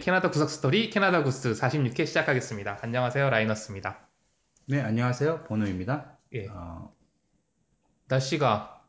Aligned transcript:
캐나다 0.00 0.30
구석 0.30 0.48
스토리 0.48 0.88
캐나다 0.88 1.22
구스 1.22 1.52
46회 1.52 2.06
시작하겠습니다. 2.06 2.78
안녕하세요 2.80 3.28
라이너스입니다. 3.28 4.08
네, 4.66 4.80
안녕하세요. 4.80 5.44
보노입니다. 5.44 6.16
예. 6.32 6.46
어, 6.48 6.94
날씨가 8.08 8.82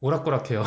오락가락해요. 0.00 0.62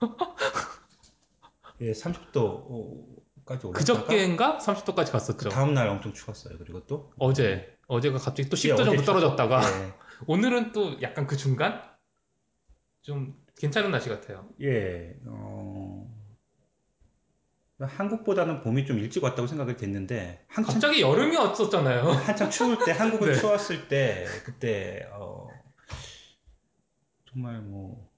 예, 1.80 1.92
30도까지 1.92 3.64
올랐다가 3.64 3.70
그저께인가 3.72 4.58
30도까지 4.58 5.12
갔었죠. 5.12 5.48
그 5.48 5.54
다음 5.54 5.72
날 5.72 5.88
엄청 5.88 6.12
추웠어요. 6.12 6.58
그리고 6.58 6.84
또 6.86 7.12
어제 7.18 7.76
어제가 7.88 8.18
갑자기 8.18 8.50
또 8.50 8.56
예, 8.56 8.74
10도 8.74 8.76
정도 8.76 8.92
어제 8.92 9.04
떨어졌다가 9.04 9.60
예, 9.62 9.94
오늘은 10.28 10.72
또 10.72 11.00
약간 11.00 11.26
그 11.26 11.36
중간 11.36 11.82
좀 13.00 13.34
괜찮은 13.56 13.90
날씨 13.90 14.10
같아요. 14.10 14.48
예, 14.60 15.14
어, 15.26 15.85
한국보다는 17.78 18.62
봄이 18.62 18.86
좀 18.86 18.98
일찍 18.98 19.22
왔다고 19.22 19.46
생각이 19.46 19.76
됐는데 19.76 20.44
한참 20.48 20.74
갑자기 20.74 21.02
여름이 21.02 21.36
왔었잖아요. 21.36 22.02
한참 22.10 22.50
추울 22.50 22.78
때 22.84 22.92
한국은 22.92 23.28
네. 23.32 23.34
추웠을 23.34 23.88
때 23.88 24.26
그때 24.44 25.08
어, 25.12 25.48
정말 27.26 27.60
뭐 27.60 28.16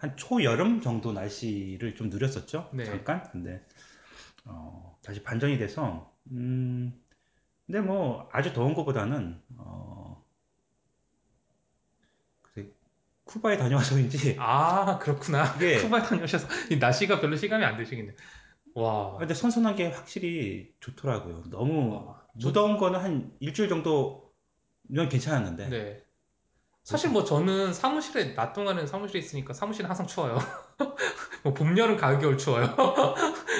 한 0.00 0.16
초여름 0.16 0.80
정도 0.80 1.12
날씨를 1.12 1.94
좀 1.94 2.08
누렸었죠. 2.08 2.70
네. 2.72 2.84
잠깐. 2.84 3.22
근데 3.30 3.62
어, 4.46 4.98
다시 5.02 5.22
반전이 5.22 5.58
돼서 5.58 6.10
음, 6.30 6.98
근데 7.66 7.80
뭐 7.80 8.28
아주 8.32 8.54
더운 8.54 8.74
것보다는 8.74 9.40
어, 9.58 10.24
쿠바에 13.24 13.58
다녀와서인지 13.58 14.36
아 14.40 14.98
그렇구나. 14.98 15.52
쿠바에 15.52 16.02
다녀오셔서 16.02 16.48
이 16.70 16.76
날씨가 16.78 17.20
별로 17.20 17.36
시감이 17.36 17.62
안 17.62 17.76
되시겠네. 17.76 18.14
와. 18.74 19.16
근데 19.18 19.34
선선한 19.34 19.76
게 19.76 19.88
확실히 19.88 20.72
좋더라고요. 20.80 21.44
너무 21.50 21.94
와, 22.06 22.22
저- 22.40 22.48
무더운 22.48 22.76
거는 22.78 23.00
한 23.00 23.36
일주일 23.40 23.68
정도면 23.68 25.08
괜찮았는데 25.10 25.68
네. 25.68 26.04
사실 26.84 27.10
뭐 27.10 27.24
저는 27.24 27.72
사무실에 27.74 28.34
낮 28.34 28.52
동안은 28.52 28.86
사무실에 28.86 29.18
있으니까 29.20 29.52
사무실은 29.52 29.88
항상 29.88 30.06
추워요. 30.06 30.38
뭐 31.44 31.54
봄, 31.54 31.76
여름, 31.78 31.96
가을, 31.96 32.18
겨울 32.18 32.38
추워요. 32.38 32.74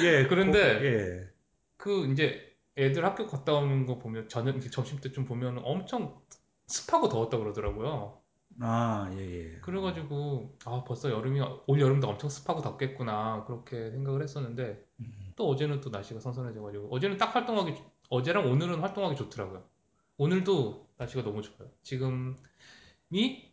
예, 0.04 0.26
그런데 0.26 0.78
그- 0.78 0.84
예. 0.86 1.30
그 1.76 2.06
이제 2.12 2.40
애들 2.76 3.04
학교 3.04 3.26
갔다 3.26 3.54
오는 3.54 3.86
거 3.86 3.98
보면 3.98 4.28
저녁 4.28 4.60
점심 4.70 5.00
때쯤 5.00 5.24
보면 5.26 5.60
엄청 5.64 6.20
습하고 6.66 7.08
더웠다 7.08 7.38
그러더라고요. 7.38 8.20
아, 8.60 9.10
예, 9.14 9.18
예. 9.18 9.58
그래가지고 9.60 10.58
아 10.64 10.84
벌써 10.84 11.10
여름이 11.10 11.40
올 11.66 11.80
여름도 11.80 12.08
엄청 12.08 12.28
습하고 12.30 12.60
덥겠구나 12.62 13.44
그렇게 13.46 13.90
생각을 13.90 14.22
했었는데 14.22 14.62
음. 14.62 14.84
또 15.40 15.48
어제는 15.48 15.80
또 15.80 15.88
날씨가 15.88 16.20
선선해져가지고 16.20 16.94
어제는 16.94 17.16
딱 17.16 17.34
활동하기 17.34 17.74
좋- 17.74 17.90
어제랑 18.10 18.50
오늘은 18.50 18.80
활동하기 18.80 19.16
좋더라고요. 19.16 19.66
오늘도 20.18 20.90
날씨가 20.98 21.22
너무 21.22 21.40
좋아요. 21.40 21.70
지금이 21.82 23.50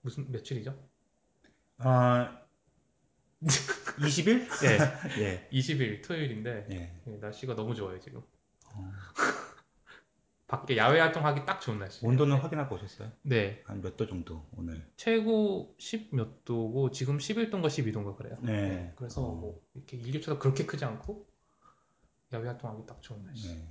무슨 0.00 0.32
며칠이죠? 0.32 0.74
아, 1.76 2.38
20일? 4.00 4.48
예, 4.64 5.20
예, 5.22 5.48
20일 5.52 6.00
토요일인데 6.00 6.68
예. 6.70 7.02
예, 7.06 7.16
날씨가 7.18 7.54
너무 7.54 7.74
좋아요 7.74 8.00
지금. 8.00 8.22
어, 8.74 8.90
밖에 10.54 10.76
야외 10.76 11.00
활동하기 11.00 11.44
딱 11.46 11.60
좋은 11.60 11.78
날씨. 11.80 12.04
온도는 12.06 12.36
확인하고 12.38 12.76
오셨어요? 12.76 13.10
네, 13.22 13.62
한 13.66 13.80
몇 13.82 13.96
도 13.96 14.06
정도, 14.06 14.46
오늘? 14.56 14.86
최고 14.96 15.74
10 15.78 16.14
몇 16.14 16.44
도고 16.44 16.90
지금 16.92 17.18
11도인가 17.18 17.66
12도인가 17.66 18.16
그래요. 18.16 18.38
네. 18.40 18.92
그래서 18.96 19.22
어. 19.22 19.34
뭐 19.34 19.60
이렇게 19.74 19.96
일교차가 19.96 20.38
그렇게 20.38 20.64
크지 20.64 20.84
않고 20.84 21.26
야외 22.32 22.46
활동하기 22.46 22.86
딱 22.86 23.02
좋은 23.02 23.24
날씨. 23.24 23.48
네. 23.48 23.68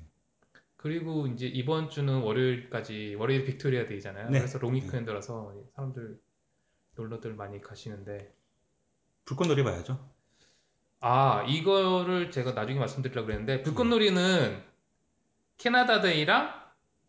그리고 0.76 1.28
이제 1.28 1.48
이번 1.48 1.90
주는 1.90 2.22
월요일까지 2.22 3.16
월요일 3.18 3.46
빅토리아 3.46 3.88
데이잖아요. 3.88 4.30
네. 4.30 4.40
그래서 4.40 4.60
long 4.60 4.83
weekend라서 4.83 5.54
사람들 5.76 6.20
놀러들 6.96 7.34
많이 7.36 7.62
가시는데 7.62 8.36
불꽃놀이 9.26 9.64
봐야죠. 9.64 10.12
아 11.00 11.44
이거를 11.48 12.32
제가 12.32 12.52
나중에 12.52 12.78
말씀드리려고 12.80 13.28
그랬는데 13.28 13.64
불꽃놀이는 13.64 14.62
캐나다 15.58 16.02
데이랑 16.02 16.63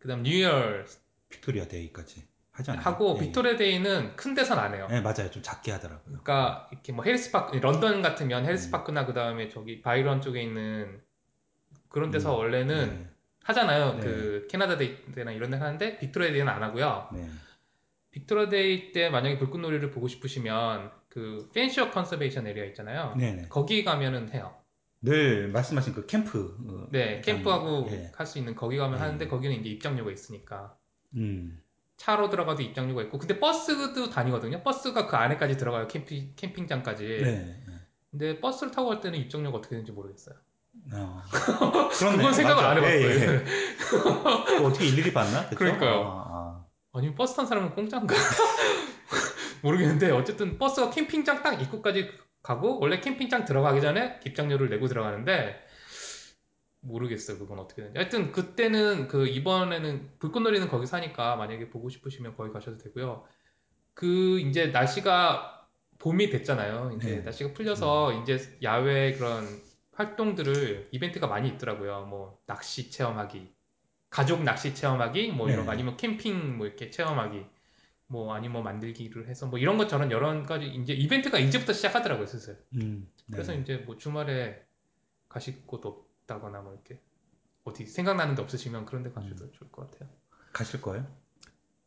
그다음 0.05 0.21
New 0.21 0.48
Year 0.48 0.85
빅토리아 1.29 1.67
데이까지 1.67 2.27
하지 2.51 2.71
않나요? 2.71 2.85
하고 2.85 3.17
예, 3.17 3.25
빅토리아 3.25 3.57
데이는 3.57 4.15
큰 4.15 4.35
데선 4.35 4.59
안 4.59 4.75
해요. 4.75 4.87
예. 4.91 4.97
예, 4.97 5.01
맞아요. 5.01 5.31
좀 5.31 5.41
작게 5.41 5.71
하더라고요. 5.71 6.03
그러니까 6.05 6.69
이렇게 6.71 6.93
뭐 6.93 7.03
Harris 7.03 7.35
Park 7.35 7.57
런던 7.57 8.03
같으면 8.03 8.43
음. 8.43 8.49
Harris 8.49 8.78
Park나 8.78 9.07
그다음에 9.07 9.49
저기 9.49 9.81
바이런 9.81 10.21
쪽에 10.21 10.43
있는 10.43 11.01
그런 11.89 12.11
데서 12.11 12.35
음, 12.35 12.37
원래는 12.37 13.09
하잖아요. 13.43 13.95
네. 13.95 13.99
그 14.01 14.47
캐나다 14.49 14.77
데이 14.77 14.95
때나 15.13 15.31
이런 15.31 15.49
데 15.49 15.57
하는데 15.57 15.97
빅토리아 15.97 16.31
데이는 16.31 16.47
안 16.47 16.61
하고요. 16.61 17.09
네. 17.13 17.21
네. 17.21 17.29
빅토리아 18.11 18.49
데이 18.49 18.91
때 18.91 19.09
만약에 19.09 19.39
불꽃놀이를 19.39 19.89
보고 19.89 20.07
싶으시면 20.07 20.91
그 21.09 21.49
Fanshawe 21.55 21.89
Conservation 21.89 22.45
Area 22.45 22.65
있잖아요. 22.65 23.15
네, 23.17 23.33
네. 23.33 23.45
거기 23.49 23.83
가면은 23.83 24.31
해요. 24.33 24.55
늘 25.01 25.49
말씀하신 25.49 25.93
그 25.93 26.05
캠프. 26.05 26.57
어, 26.67 26.87
네, 26.91 27.21
캠프하고 27.21 27.87
예. 27.91 28.11
할수 28.15 28.39
있는 28.39 28.55
거기 28.55 28.77
가면 28.77 28.97
예. 28.97 29.01
하는데 29.01 29.27
거기는 29.27 29.55
이제 29.57 29.69
입장료가 29.69 30.11
있으니까 30.11 30.77
음. 31.15 31.61
차로 31.97 32.29
들어가도 32.29 32.61
입장료가 32.61 33.03
있고 33.03 33.19
근데 33.19 33.39
버스도 33.39 34.09
다니거든요. 34.09 34.63
버스가 34.63 35.07
그 35.07 35.15
안에까지 35.15 35.57
들어가요. 35.57 35.87
캠핑 35.87 36.33
캠핑장까지. 36.35 37.03
네. 37.05 37.63
네. 37.67 37.73
근데 38.11 38.39
버스를 38.39 38.71
타고 38.71 38.89
갈 38.89 39.01
때는 39.01 39.19
입장료가 39.19 39.57
어떻게 39.57 39.71
되는지 39.71 39.91
모르겠어요. 39.91 40.35
어. 40.93 41.21
그렇네. 41.97 42.17
그건 42.17 42.33
생각을 42.33 42.63
맞아. 42.63 42.69
안 42.69 42.77
해봤어요. 42.77 43.05
예, 43.05 43.39
예. 43.39 43.45
그거 43.77 44.67
어떻게 44.67 44.87
일일이 44.87 45.13
봤나? 45.13 45.43
그쵸? 45.45 45.57
그러니까요. 45.57 46.01
아, 46.05 46.65
아 46.91 46.99
니면 46.99 47.15
버스 47.15 47.35
탄 47.35 47.45
사람은 47.45 47.71
공짜인가? 47.71 48.15
모르겠는데 49.61 50.11
어쨌든 50.11 50.57
버스가 50.57 50.91
캠핑장 50.91 51.41
딱 51.43 51.61
입구까지 51.61 52.11
가고 52.45 52.79
원래 52.79 52.99
캠핑장 52.99 53.43
들어가기 53.45 53.81
전에 53.81 54.19
입장료를 54.23 54.69
내고 54.69 54.87
들어가는데 54.87 55.59
모르겠어요 56.81 57.39
그건 57.39 57.57
어떻게 57.57 57.81
되는지. 57.81 57.97
하여튼 57.97 58.31
그때는 58.31 59.07
그 59.07 59.27
이번에는 59.27 60.11
불꽃놀이는 60.19 60.67
거기 60.67 60.85
사니까 60.85 61.37
만약에 61.37 61.69
보고 61.69 61.89
싶으시면 61.89 62.37
거기 62.37 62.53
가셔도 62.53 62.77
되고요. 62.77 63.25
그 63.95 64.39
이제 64.41 64.67
날씨가 64.67 65.67
봄이 65.97 66.29
됐잖아요. 66.29 66.91
이제 66.97 67.15
네. 67.15 67.21
날씨가 67.21 67.53
풀려서 67.53 68.21
이제 68.21 68.37
야외 68.61 69.13
그런 69.13 69.47
활동들을 69.93 70.89
이벤트가 70.91 71.25
많이 71.25 71.49
있더라고요. 71.49 72.05
뭐 72.05 72.37
낚시 72.45 72.91
체험하기 72.91 73.51
가족 74.11 74.43
낚시 74.43 74.75
체험하기 74.75 75.31
뭐 75.31 75.47
이런 75.47 75.61
네. 75.61 75.65
거 75.65 75.71
아니면 75.71 75.97
캠핑 75.97 76.57
뭐 76.57 76.67
이렇게 76.67 76.91
체험하기 76.91 77.43
뭐 78.07 78.33
아니면 78.35 78.53
뭐 78.53 78.61
만들기를 78.63 79.27
해서 79.27 79.47
뭐 79.47 79.57
이런 79.59 79.77
것처럼 79.77 80.11
여러 80.11 80.43
가지 80.43 80.67
이제 80.67 80.93
이벤트가 80.93 81.39
이제부터 81.39 81.73
시작하더라고요 81.73 82.27
슬슬 82.27 82.63
음. 82.75 83.09
네. 83.27 83.31
그래서 83.33 83.53
이제 83.53 83.77
뭐 83.77 83.97
주말에 83.97 84.63
가실 85.27 85.65
곳 85.65 85.85
없다거나 85.85 86.61
뭐 86.61 86.73
이렇게 86.73 87.01
어디 87.63 87.85
생각나는 87.87 88.35
데 88.35 88.41
없으시면 88.43 88.85
그런 88.85 89.01
데 89.03 89.11
가셔도 89.11 89.51
좋을 89.51 89.71
것 89.71 89.89
같아요 89.91 90.09
가실 90.53 90.81
거예요? 90.81 91.05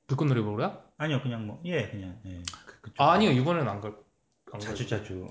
불꽃놀이 0.08 0.40
보러요? 0.42 0.82
아니요, 0.96 1.20
그냥 1.22 1.46
뭐, 1.46 1.60
예, 1.66 1.90
그냥, 1.90 2.18
예. 2.24 2.42
그. 2.80 2.90
아, 2.96 3.12
아니요 3.12 3.30
이번에는 3.30 3.68
안 3.68 3.80
갈. 3.82 3.94
안 4.52 4.58
자주 4.58 4.88
가요. 4.88 4.98
자주 4.98 5.28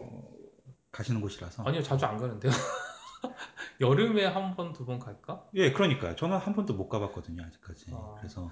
가시는 0.92 1.20
곳이라서. 1.20 1.64
아니요 1.64 1.82
자주 1.82 2.06
안 2.06 2.18
가는데요 2.18 2.52
여름에 3.82 4.26
한 4.26 4.56
번 4.56 4.74
두 4.74 4.86
번 4.86 5.00
갈까? 5.00 5.48
예, 5.56 5.72
그러니까요. 5.72 6.16
저는 6.16 6.38
한 6.38 6.54
번도 6.56 6.76
못 6.76 6.90
가봤거든요, 6.90 7.44
아직까지. 7.44 7.92
아. 7.94 8.16
그래서, 8.20 8.50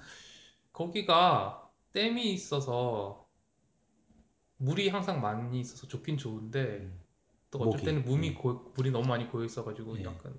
거기가 0.72 1.65
댐이 1.96 2.30
있어서 2.34 3.26
물이 4.58 4.88
항상 4.88 5.20
많이 5.20 5.60
있어서 5.60 5.86
좋긴 5.86 6.16
좋은데 6.18 6.78
음, 6.80 7.00
또 7.50 7.58
어쩔 7.60 7.72
목이, 7.72 7.84
때는 7.84 8.04
물이 8.04 8.28
예. 8.28 8.34
고- 8.34 8.72
물이 8.76 8.90
너무 8.90 9.06
많이 9.08 9.28
고여 9.28 9.44
있어가지고 9.44 9.98
예. 10.00 10.04
약간 10.04 10.34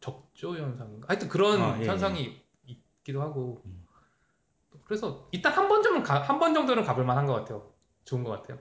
적조 0.00 0.56
현상인가? 0.56 1.08
하여튼 1.08 1.28
그런 1.28 1.60
아, 1.60 1.80
예, 1.80 1.86
현상이 1.86 2.40
있기도 2.66 3.22
하고 3.22 3.62
음. 3.66 3.84
그래서 4.84 5.28
일단 5.32 5.52
한 5.52 5.68
번 5.68 5.82
정도는 5.82 6.06
한 6.08 6.38
번 6.38 6.54
정도는 6.54 6.84
가볼 6.84 7.04
만한 7.04 7.26
것 7.26 7.34
같아요. 7.34 7.72
좋은 8.04 8.24
것 8.24 8.30
같아요. 8.30 8.58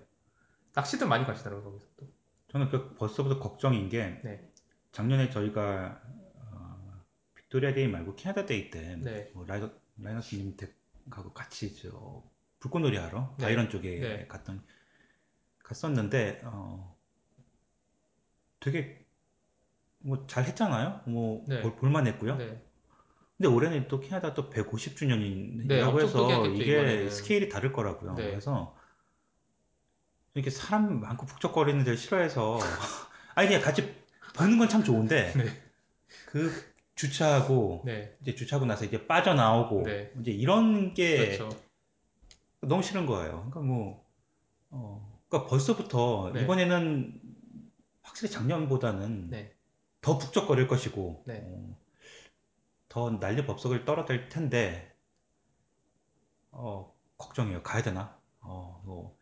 낚시들 0.74 1.08
많이 1.08 1.26
가시더라고요 1.26 1.64
거기서 1.66 1.88
또. 1.98 2.08
저는 2.50 2.70
그 2.70 2.96
벌써부터 2.96 3.40
걱정인 3.40 3.90
게, 3.90 4.20
네. 4.24 4.52
작년에 4.92 5.30
저희가, 5.30 6.02
어, 6.36 7.04
빅토리아 7.36 7.74
데이 7.74 7.88
말고 7.88 8.16
캐나다 8.16 8.46
데이 8.46 8.70
때, 8.70 8.98
네. 8.98 9.32
뭐 9.34 9.46
라이더, 9.46 9.72
라이너스님 9.98 10.58
댁 10.58 10.76
하고 11.10 11.34
같이 11.34 11.76
저, 11.76 12.24
불꽃놀이 12.60 12.98
하러, 12.98 13.36
네. 13.38 13.46
바이런 13.46 13.70
쪽에 13.70 14.00
네. 14.00 14.28
갔던, 14.28 14.64
갔었는데, 15.64 16.42
어, 16.46 16.96
되게, 18.60 19.06
뭐, 20.00 20.26
잘 20.28 20.46
했잖아요? 20.46 21.02
뭐, 21.08 21.44
네. 21.48 21.62
볼, 21.62 21.76
볼만 21.76 22.08
했고요. 22.08 22.36
네. 22.38 22.62
근데 23.38 23.50
올해는 23.50 23.88
또 23.88 24.00
캐나다 24.00 24.34
또 24.36 24.50
150주년이라고 24.52 25.68
네, 25.68 25.82
엄청 25.82 26.00
해서 26.00 26.46
이게 26.48 26.74
이번에는. 26.74 27.10
스케일이 27.10 27.50
다를 27.50 27.74
거라고요. 27.74 28.14
네. 28.14 28.30
그래서 28.30 28.78
이렇게 30.36 30.52
사람 30.52 31.00
많고 31.02 31.26
북적거리는 31.26 31.84
데를 31.84 31.98
싫어해서 31.98 32.60
아니 33.36 33.48
그냥 33.48 33.62
같이 33.64 33.96
보는 34.36 34.58
건 34.60 34.70
참 34.70 34.84
좋은데 34.84 35.34
네. 35.36 35.44
그 36.28 36.52
주차하고 37.02 37.82
네. 37.84 38.16
이제 38.22 38.36
주차하고 38.36 38.68
나서 38.68 38.86
이제 38.86 39.08
빠져나오고 39.08 39.84
네. 39.84 40.14
이제 40.20 40.32
이런 40.32 40.94
게 40.94 41.36
그렇죠. 41.36 41.50
너무 42.60 42.84
싫은 42.84 43.08
거예요. 43.08 43.50
그러니까 43.50 43.60
뭐 43.62 44.06
어, 44.70 45.20
그러니까 45.28 45.50
벌써부터 45.50 46.32
네. 46.36 46.44
이번에는 46.44 47.20
확실히 48.04 48.32
작년보다는 48.32 49.32
네. 49.32 49.52
더 50.02 50.20
북적거릴 50.20 50.68
것이고 50.68 51.24
네. 51.26 51.42
어, 51.44 51.76
더 52.88 53.20
난리 53.20 53.46
법석을 53.48 53.84
떨어댈 53.84 54.30
텐데 54.30 54.94
어, 56.52 56.94
걱정이에요. 57.18 57.64
가야 57.64 57.82
되나? 57.82 58.16
어, 58.42 58.80
뭐. 58.86 59.18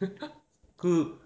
그 0.76 1.21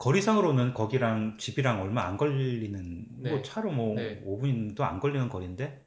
거리상으로는 0.00 0.72
거기랑 0.72 1.36
집이랑 1.36 1.82
얼마 1.82 2.06
안 2.06 2.16
걸리는 2.16 3.06
네. 3.18 3.30
뭐 3.30 3.42
차로 3.42 3.70
뭐 3.70 3.94
네. 3.94 4.24
5분도 4.24 4.80
안 4.80 4.98
걸리는 4.98 5.28
거리인데 5.28 5.84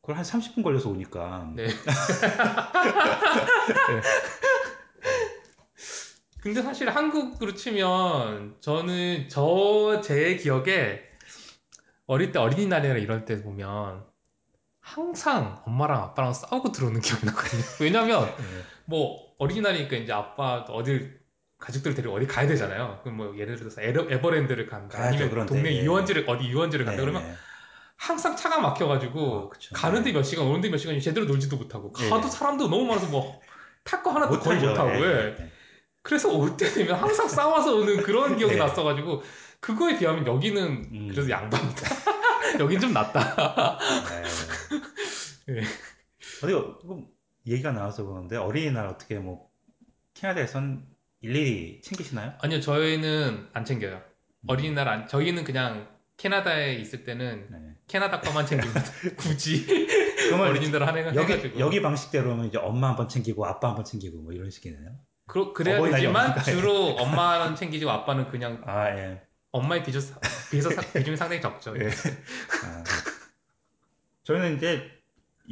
그걸 0.00 0.16
한 0.16 0.24
30분 0.24 0.62
걸려서 0.62 0.88
오니까 0.88 1.50
네. 1.56 1.66
근데 6.40 6.62
사실 6.62 6.88
한국으로 6.88 7.54
치면 7.54 8.58
저는 8.60 9.28
저 9.28 10.00
제 10.00 10.36
기억에 10.36 11.02
어릴 12.06 12.30
때 12.30 12.38
어린이날이나 12.38 12.98
이럴 12.98 13.24
때 13.24 13.42
보면 13.42 14.06
항상 14.78 15.60
엄마랑 15.66 16.00
아빠랑 16.04 16.32
싸우고 16.32 16.70
들어오는 16.70 17.00
기억이 17.00 17.26
나거든요. 17.26 17.62
왜냐면 17.80 18.26
네. 18.36 18.42
뭐 18.84 19.34
어린이날이니까 19.38 19.96
이제 19.96 20.12
아빠 20.12 20.58
어딜 20.68 21.25
가족들 21.58 21.94
데리고 21.94 22.14
어디 22.14 22.26
가야 22.26 22.46
되잖아요. 22.46 23.00
그럼 23.02 23.16
뭐 23.16 23.38
예를 23.38 23.56
들어서 23.56 23.80
에버, 23.80 24.06
에버 24.10 24.30
랜드를 24.30 24.66
간다. 24.66 24.98
아니면 25.02 25.30
그런데, 25.30 25.54
동네 25.54 25.74
예. 25.76 25.82
유원지를 25.84 26.28
어디 26.28 26.48
유원지를 26.48 26.84
간다. 26.84 27.00
네, 27.00 27.02
그러면 27.06 27.28
네. 27.28 27.34
항상 27.96 28.36
차가 28.36 28.60
막혀가지고 28.60 29.20
어, 29.34 29.48
그쵸. 29.48 29.74
가는데 29.74 30.10
네. 30.10 30.12
몇 30.18 30.22
시간 30.22 30.46
오는데 30.46 30.68
몇 30.68 30.76
시간 30.76 30.98
제대로 31.00 31.26
놀지도 31.26 31.56
못하고 31.56 31.92
예. 32.02 32.10
가도 32.10 32.28
사람도 32.28 32.68
너무 32.68 32.84
많아서 32.86 33.06
뭐 33.08 33.40
탈 33.86 34.02
거 34.02 34.10
하나도 34.10 34.40
거의. 34.40 34.58
못하고 34.60 34.90
예. 34.90 35.52
그래서 36.02 36.28
올 36.36 36.56
때 36.56 36.66
되면 36.68 36.96
항상 36.96 37.28
싸워서 37.28 37.76
오는 37.76 38.02
그런 38.02 38.36
기억이 38.36 38.54
네. 38.54 38.58
났어가지고 38.58 39.22
그거에 39.60 39.96
비하면 39.98 40.26
여기는 40.26 40.62
음. 40.92 41.08
그래도 41.12 41.30
양반이다. 41.30 41.88
여긴 42.60 42.80
좀 42.80 42.92
낫다. 42.92 43.78
네. 45.46 45.56
예. 45.56 45.62
어디 46.42 46.52
뭐 46.84 47.08
얘기가 47.46 47.70
나와서 47.72 48.04
그러는데 48.04 48.36
어린이날 48.36 48.86
어떻게 48.88 49.18
뭐 49.20 49.48
캐나다에선 50.14 50.84
일일이 51.20 51.80
챙기시나요? 51.82 52.34
아니요 52.40 52.60
저희는 52.60 53.48
안 53.52 53.64
챙겨요. 53.64 54.02
어린이날 54.46 54.88
안 54.88 55.08
저희는 55.08 55.44
그냥 55.44 55.88
캐나다에 56.16 56.74
있을 56.74 57.04
때는 57.04 57.48
네. 57.50 57.58
캐나다 57.88 58.20
거만 58.20 58.46
챙깁니다. 58.46 58.82
굳이 59.16 59.66
어린이날 60.32 60.82
한해 60.86 61.04
여기 61.14 61.32
해가지고 61.32 61.58
여기 61.60 61.82
방식대로는 61.82 62.46
이제 62.46 62.58
엄마 62.58 62.88
한 62.88 62.96
번 62.96 63.08
챙기고 63.08 63.44
아빠 63.46 63.68
한 63.70 63.76
번 63.76 63.84
챙기고 63.84 64.18
뭐 64.22 64.32
이런 64.32 64.50
식이네요. 64.50 64.96
그러, 65.26 65.52
그래야 65.52 65.82
되지만. 65.82 66.40
주로 66.44 66.90
엄마는 66.96 67.56
챙기고 67.56 67.90
아빠는 67.90 68.28
그냥 68.30 68.62
아 68.66 68.88
예. 68.96 69.20
엄마의 69.52 69.82
비중, 69.82 70.00
비해서 70.50 70.70
사- 70.70 70.82
비중이 70.92 71.16
상당히 71.16 71.40
적죠. 71.40 71.74
예. 71.78 71.86
아. 71.88 72.84
저희는 74.24 74.56
이제 74.56 74.90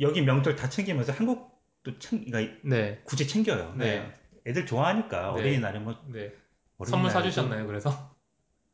여기 0.00 0.20
명절 0.22 0.56
다 0.56 0.69
챙기면서 0.69 1.12
한국도 1.12 1.99
챙, 1.99 2.25
그러니까 2.25 2.55
네, 2.64 3.00
굳이 3.05 3.26
챙겨요. 3.26 3.75
네. 3.76 3.84
네. 4.00 4.14
애들 4.46 4.67
좋아하니까 4.67 5.20
네. 5.35 5.41
어린이날에 5.41 5.79
뭐 5.79 5.94
네. 6.08 6.32
어린이날에도- 6.79 6.91
선물 6.91 7.11
사주셨나요? 7.11 7.67
그래서 7.67 8.14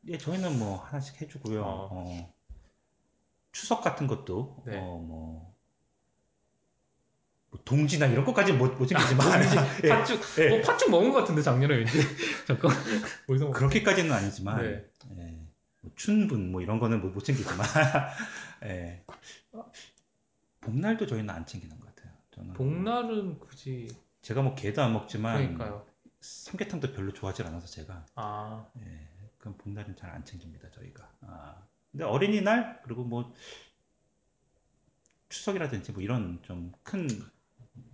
예, 0.07 0.17
저희는 0.17 0.57
뭐 0.59 0.77
하나씩 0.83 1.21
해주고요. 1.21 1.61
어. 1.63 1.89
어. 1.91 2.33
추석 3.51 3.81
같은 3.81 4.07
것도 4.07 4.63
네. 4.65 4.77
어, 4.77 4.97
뭐, 4.97 5.53
뭐 7.49 7.59
동지나 7.65 8.05
이런 8.07 8.23
것까지 8.25 8.53
못, 8.53 8.77
못 8.77 8.87
챙기지만 8.87 9.27
예, 9.83 9.89
팥죽, 9.89 10.21
예. 10.39 10.49
뭐 10.49 10.61
팥죽 10.61 10.89
먹은 10.89 11.11
것 11.11 11.19
같은데 11.19 11.41
작년에 11.41 11.75
왠지 11.75 11.91
잠깐 12.47 12.71
어디서 13.29 13.45
먹- 13.45 13.53
그렇게까지는 13.53 14.11
아니지만 14.11 14.61
네. 14.61 14.85
예, 15.17 15.37
뭐 15.81 15.91
춘분 15.95 16.51
뭐 16.51 16.61
이런 16.61 16.79
거는 16.79 17.01
못, 17.01 17.09
못 17.09 17.23
챙기지만 17.23 17.65
예. 18.63 19.03
봄날도 20.61 21.07
저희는 21.07 21.29
안 21.29 21.45
챙기는 21.45 21.77
것 21.79 21.93
같아요. 21.95 22.13
저는 22.31 22.53
복날은 22.53 23.39
굳이 23.39 23.87
제가 24.21 24.41
뭐 24.41 24.55
게도 24.55 24.81
안 24.81 24.93
먹지만 24.93 25.37
그러니까요. 25.57 25.85
삼계탕도 26.19 26.93
별로 26.93 27.11
좋아하지 27.13 27.43
않아서 27.43 27.65
제가 27.67 28.05
아, 28.15 28.67
예, 28.79 29.07
그럼 29.39 29.57
봄날은 29.57 29.95
잘 29.95 30.11
안 30.11 30.23
챙깁니다 30.23 30.69
저희가. 30.71 31.11
아, 31.21 31.63
근데 31.91 32.03
어린이날 32.05 32.79
그리고 32.83 33.03
뭐 33.03 33.33
추석이라든지 35.29 35.91
뭐 35.93 36.01
이런 36.01 36.41
좀 36.43 36.71
큰 36.83 37.07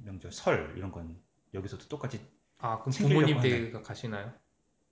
명절 0.03 0.31
설 0.31 0.73
이런 0.77 0.91
건 0.91 1.17
여기서도 1.53 1.87
똑같이 1.87 2.19
아 2.57 2.79
그럼 2.79 2.91
부모님. 2.91 3.39
댁가 3.39 3.81
가시나요? 3.81 4.33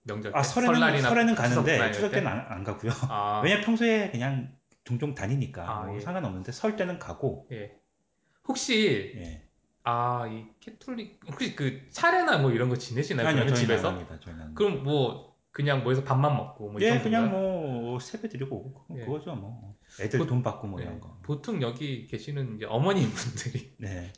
명절 0.04 0.32
때? 0.32 0.38
아 0.38 0.44
설에는 0.44 0.74
설날이나 0.76 1.10
설에는 1.10 1.36
추석 1.36 1.50
가는데 1.50 1.78
날 1.80 1.92
추석 1.94 2.10
때? 2.10 2.16
때는 2.18 2.32
안, 2.32 2.40
안 2.52 2.64
가고요. 2.64 2.92
아, 3.10 3.42
왜냐 3.44 3.56
면 3.56 3.66
평소에 3.66 4.12
그냥 4.12 4.56
종종 4.84 5.16
다니니까 5.16 5.68
아, 5.70 5.84
뭐 5.86 5.96
예. 5.96 6.00
상관없는데 6.00 6.52
설 6.52 6.76
때는 6.76 7.00
가고 7.00 7.48
예. 7.52 7.76
혹시 8.48 9.14
예. 9.18 9.50
아 9.86 10.28
이 10.28 10.46
캐톨릭 10.60 11.20
혹시 11.28 11.56
그 11.56 11.88
차례나 11.92 12.40
뭐 12.40 12.52
이런 12.52 12.70
거 12.70 12.76
지내시나요? 12.76 13.28
아니요 13.28 13.42
그러면 13.44 13.56
집에서? 13.56 13.90
안 13.90 13.94
합니다. 13.96 14.20
그럼 14.56 14.84
뭐 14.84 15.36
그냥 15.52 15.84
모여서 15.84 16.04
밥만 16.04 16.36
먹고 16.36 16.72
뭐이 16.72 16.84
예? 16.84 17.00
그냥 17.02 17.30
뭐 17.32 18.00
세배 18.00 18.28
드리고 18.30 18.56
오고 18.58 18.74
그건 18.82 18.98
예. 19.00 19.06
그거죠 19.06 19.36
뭐. 19.36 19.76
애들 20.02 20.20
보- 20.20 20.26
돈 20.26 20.44
받고 20.44 20.68
뭐 20.68 20.80
네. 20.80 20.86
이런 20.86 21.00
거. 21.00 21.18
보통 21.24 21.62
여기 21.62 22.08
계시는 22.08 22.58
이제 22.58 22.66
어머님 22.66 23.10
분들이 23.10 23.72
네. 23.80 24.12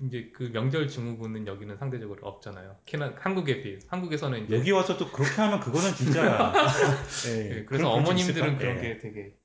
이제 0.00 0.30
그 0.34 0.44
명절 0.52 0.88
증후군은 0.88 1.46
여기는 1.46 1.76
상대적으로 1.76 2.26
없잖아요. 2.26 2.76
캐나 2.86 3.14
한국에 3.18 3.60
비해 3.60 3.78
한국에서는 3.88 4.44
이제 4.46 4.56
여기 4.56 4.70
와서도 4.70 5.10
그렇게 5.10 5.32
하면 5.42 5.60
그거는 5.60 5.94
진짜 5.94 6.52
예, 7.28 7.48
네, 7.48 7.64
그래서 7.64 7.90
어머님들은? 7.90 8.58
그런 8.58 8.76
예. 8.78 8.80
게 8.80 8.98
되게 8.98 9.36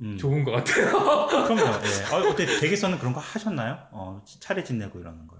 음. 0.00 0.16
좋은 0.18 0.44
것 0.44 0.52
같아요. 0.52 1.26
그럼요. 1.26 1.62
예. 1.62 2.14
어, 2.14 2.30
어때 2.30 2.46
댁에서는 2.46 2.98
그런 2.98 3.12
거 3.12 3.20
하셨나요? 3.20 3.78
어, 3.90 4.22
차례 4.40 4.62
지내고 4.64 5.00
이러는 5.00 5.26
걸. 5.26 5.38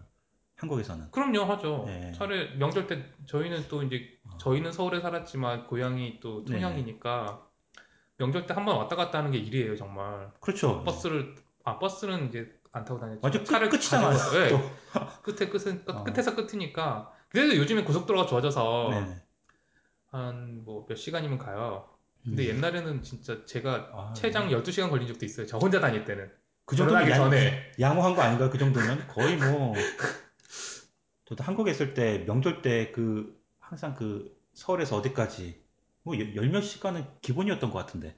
한국에서는. 0.56 1.10
그럼요 1.12 1.44
하죠. 1.52 1.84
네. 1.86 2.12
차례 2.12 2.48
명절 2.56 2.86
때 2.88 3.04
저희는 3.26 3.68
또 3.68 3.82
이제 3.84 4.18
어. 4.24 4.36
저희는 4.38 4.72
서울에 4.72 5.00
살았지만 5.00 5.66
고향이 5.68 6.18
또 6.20 6.44
네. 6.44 6.54
통영이니까 6.54 7.46
명절 8.16 8.46
때 8.46 8.54
한 8.54 8.64
번 8.64 8.76
왔다 8.76 8.96
갔다 8.96 9.18
하는 9.18 9.30
게 9.30 9.38
일이에요 9.38 9.76
정말. 9.76 10.30
그렇죠. 10.40 10.82
버스를 10.82 11.36
아 11.64 11.78
버스는 11.78 12.28
이제 12.28 12.50
안 12.72 12.84
타고 12.84 12.98
다녔죠. 12.98 13.20
완전 13.22 13.44
끝, 13.44 13.50
차를 13.50 13.68
끝이잖아요. 13.68 14.18
예. 14.34 14.48
또. 14.48 14.60
끝에 15.22 15.48
끝은 15.48 15.84
끝, 15.84 15.94
어. 15.94 16.02
끝에서 16.02 16.34
끝이니까. 16.34 17.12
그래도 17.28 17.56
요즘에 17.56 17.84
고속도로가 17.84 18.26
좋아져서 18.26 18.88
네. 18.90 19.22
한뭐 20.10 20.86
몇 20.88 20.96
시간이면 20.96 21.38
가요. 21.38 21.88
근데 22.24 22.44
음. 22.50 22.56
옛날에는 22.56 23.02
진짜 23.02 23.44
제가 23.46 23.90
아, 23.92 24.12
최장 24.14 24.48
12시간 24.50 24.90
걸린 24.90 25.06
적도 25.08 25.24
있어요. 25.24 25.46
저 25.46 25.58
혼자 25.58 25.80
다닐 25.80 26.04
때는. 26.04 26.30
그 26.64 26.76
정도면 26.76 27.08
전에. 27.08 27.72
양호한 27.80 28.14
거 28.14 28.22
아닌가요? 28.22 28.50
그 28.50 28.58
정도면 28.58 29.06
거의 29.08 29.36
뭐 29.36 29.74
저도 31.24 31.42
한국에 31.44 31.70
있을 31.70 31.94
때 31.94 32.24
명절 32.26 32.62
때 32.62 32.92
그 32.92 33.38
항상 33.60 33.94
그 33.94 34.36
서울에서 34.54 34.96
어디까지 34.96 35.62
뭐 36.02 36.16
열 36.16 36.48
몇 36.50 36.60
시간은 36.62 37.06
기본이었던 37.22 37.70
것 37.70 37.78
같은데. 37.78 38.16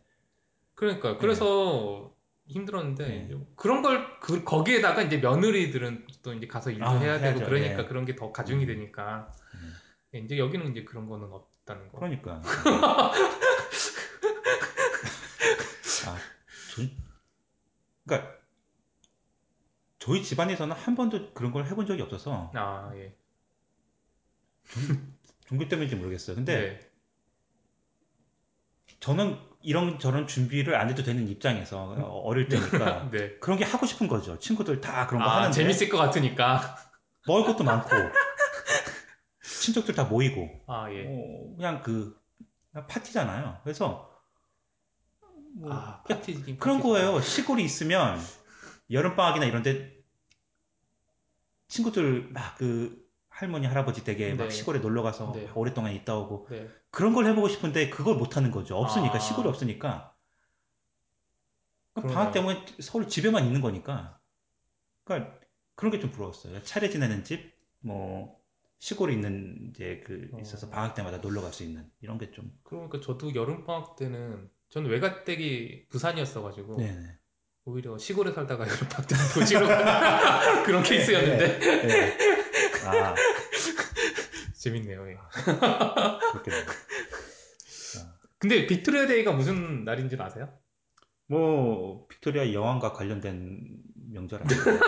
그러니까 0.75 1.19
그래서 1.19 2.15
힘들었는데 2.49 3.07
네. 3.07 3.31
그런 3.55 3.83
걸 3.83 4.19
그, 4.21 4.43
거기에다가 4.45 5.03
이제 5.03 5.19
며느리들은 5.19 6.07
또 6.23 6.33
이제 6.35 6.47
가서 6.49 6.71
일도 6.71 6.85
아, 6.85 6.99
해야 6.99 7.19
되고 7.19 7.39
해야죠. 7.39 7.45
그러니까 7.47 7.83
네. 7.83 7.89
그런 7.89 8.05
게 8.05 8.17
더 8.17 8.33
가중이 8.33 8.65
음. 8.65 8.67
되니까 8.67 9.33
음. 9.55 9.73
예, 10.15 10.19
이제 10.19 10.39
여기는 10.39 10.71
이제 10.73 10.83
그런 10.85 11.07
거는 11.09 11.29
없다는 11.33 11.89
거. 11.93 11.99
그러니까. 11.99 12.43
아, 16.07 16.17
저, 16.75 16.83
그러니까 18.11 18.35
저희 19.99 20.23
집안에서는 20.23 20.75
한 20.75 20.95
번도 20.97 21.33
그런 21.33 21.53
걸 21.53 21.67
해본 21.67 21.87
적이 21.87 22.03
없어서 22.03 22.51
아 22.55 22.91
예. 22.97 23.15
종교 25.47 25.69
때문인지 25.69 25.97
모르겠어요. 25.97 26.37
근데 26.37 26.61
네. 26.79 26.91
저는 29.01 29.39
이런 29.63 29.99
저런 29.99 30.27
준비를 30.27 30.75
안 30.75 30.89
해도 30.91 31.03
되는 31.03 31.29
입장에서 31.29 31.85
어, 31.85 32.21
어릴 32.25 32.49
때니까 32.49 33.11
네. 33.13 33.37
그런 33.39 33.59
게 33.59 33.65
하고 33.65 33.87
싶은 33.87 34.09
거죠. 34.09 34.39
친구들 34.39 34.81
다 34.81 35.07
그런 35.07 35.23
거 35.23 35.29
아 35.29 35.37
하는데 35.39 35.53
재밌을 35.55 35.89
것 35.89 35.97
같으니까. 35.99 36.77
먹을 37.27 37.45
것도 37.45 37.65
많고 37.65 37.91
친척들 39.43 39.95
다 39.95 40.05
모이고 40.05 40.63
아 40.67 40.91
예. 40.91 41.05
어, 41.07 41.55
그냥 41.57 41.83
그 41.83 42.19
파티잖아요. 42.73 43.61
그래서 43.63 44.10
뭐 45.55 45.73
아 45.73 46.03
파티 46.05 46.57
그런 46.59 46.81
거예요. 46.81 47.21
시골이 47.21 47.65
있으면 47.65 48.19
여름 48.91 49.17
방학이나 49.17 49.47
이런데 49.47 49.97
친구들 51.69 52.29
막 52.33 52.57
그 52.59 53.09
할머니 53.29 53.67
할아버지 53.67 54.05
댁에 54.05 54.35
막 54.35 54.45
네. 54.45 54.51
시골에 54.51 54.81
놀러 54.81 55.03
가서 55.03 55.33
네. 55.35 55.47
막 55.47 55.57
오랫동안 55.57 55.93
있다 55.95 56.17
오고 56.19 56.49
네. 56.51 56.69
그런 56.91 57.15
걸 57.15 57.27
해보고 57.27 57.49
싶은데 57.49 57.89
그걸 57.89 58.17
못 58.17 58.37
하는 58.37 58.51
거죠. 58.51 58.77
없으니까 58.77 59.15
아. 59.17 59.19
시골이 59.19 59.49
없으니까 59.49 60.15
그러네요. 61.95 62.15
방학 62.15 62.33
때문에 62.33 62.65
서울 62.81 63.09
집에만 63.09 63.45
있는 63.47 63.61
거니까. 63.61 64.21
그러니까 65.05 65.39
그런 65.75 65.93
게 65.93 66.01
좀 66.01 66.11
부러웠어요. 66.11 66.63
차례 66.63 66.91
지내는 66.91 67.25
집, 67.25 67.53
뭐 67.81 68.41
시골에 68.79 69.13
있는 69.15 69.71
이제 69.71 70.03
그 70.07 70.29
어. 70.33 70.41
있어서 70.41 70.69
방학 70.71 70.95
때마다 70.95 71.19
놀러 71.19 71.41
갈 71.43 71.53
수 71.53 71.65
있는 71.65 71.91
이런 72.01 72.19
게 72.19 72.31
좀. 72.33 72.53
그러니까 72.65 73.01
저도 73.01 73.35
여름 73.35 73.65
방학 73.65 73.97
때는 73.97 74.51
저는 74.71 74.91
외가댁이 74.91 75.89
부산이었어가지고 75.89 76.77
네네. 76.79 77.19
오히려 77.65 77.99
시골에 77.99 78.33
살다가 78.33 78.65
여름 78.67 78.89
때는 78.89 79.25
도시로 79.35 79.67
그런 80.65 80.83
케이스였는데 80.83 81.59
네. 81.87 82.19
아 82.87 83.15
재밌네요. 84.55 85.09
예. 85.11 85.17
그렇겠네요. 86.33 86.65
근데 88.39 88.67
빅토리아 88.67 89.07
데이가 89.07 89.33
무슨 89.33 89.85
날인지는 89.85 90.25
아세요? 90.25 90.53
뭐 91.27 92.07
빅토리아 92.09 92.53
여왕과 92.53 92.93
관련된 92.93 93.61
명절 94.13 94.43
아니에요? 94.43 94.81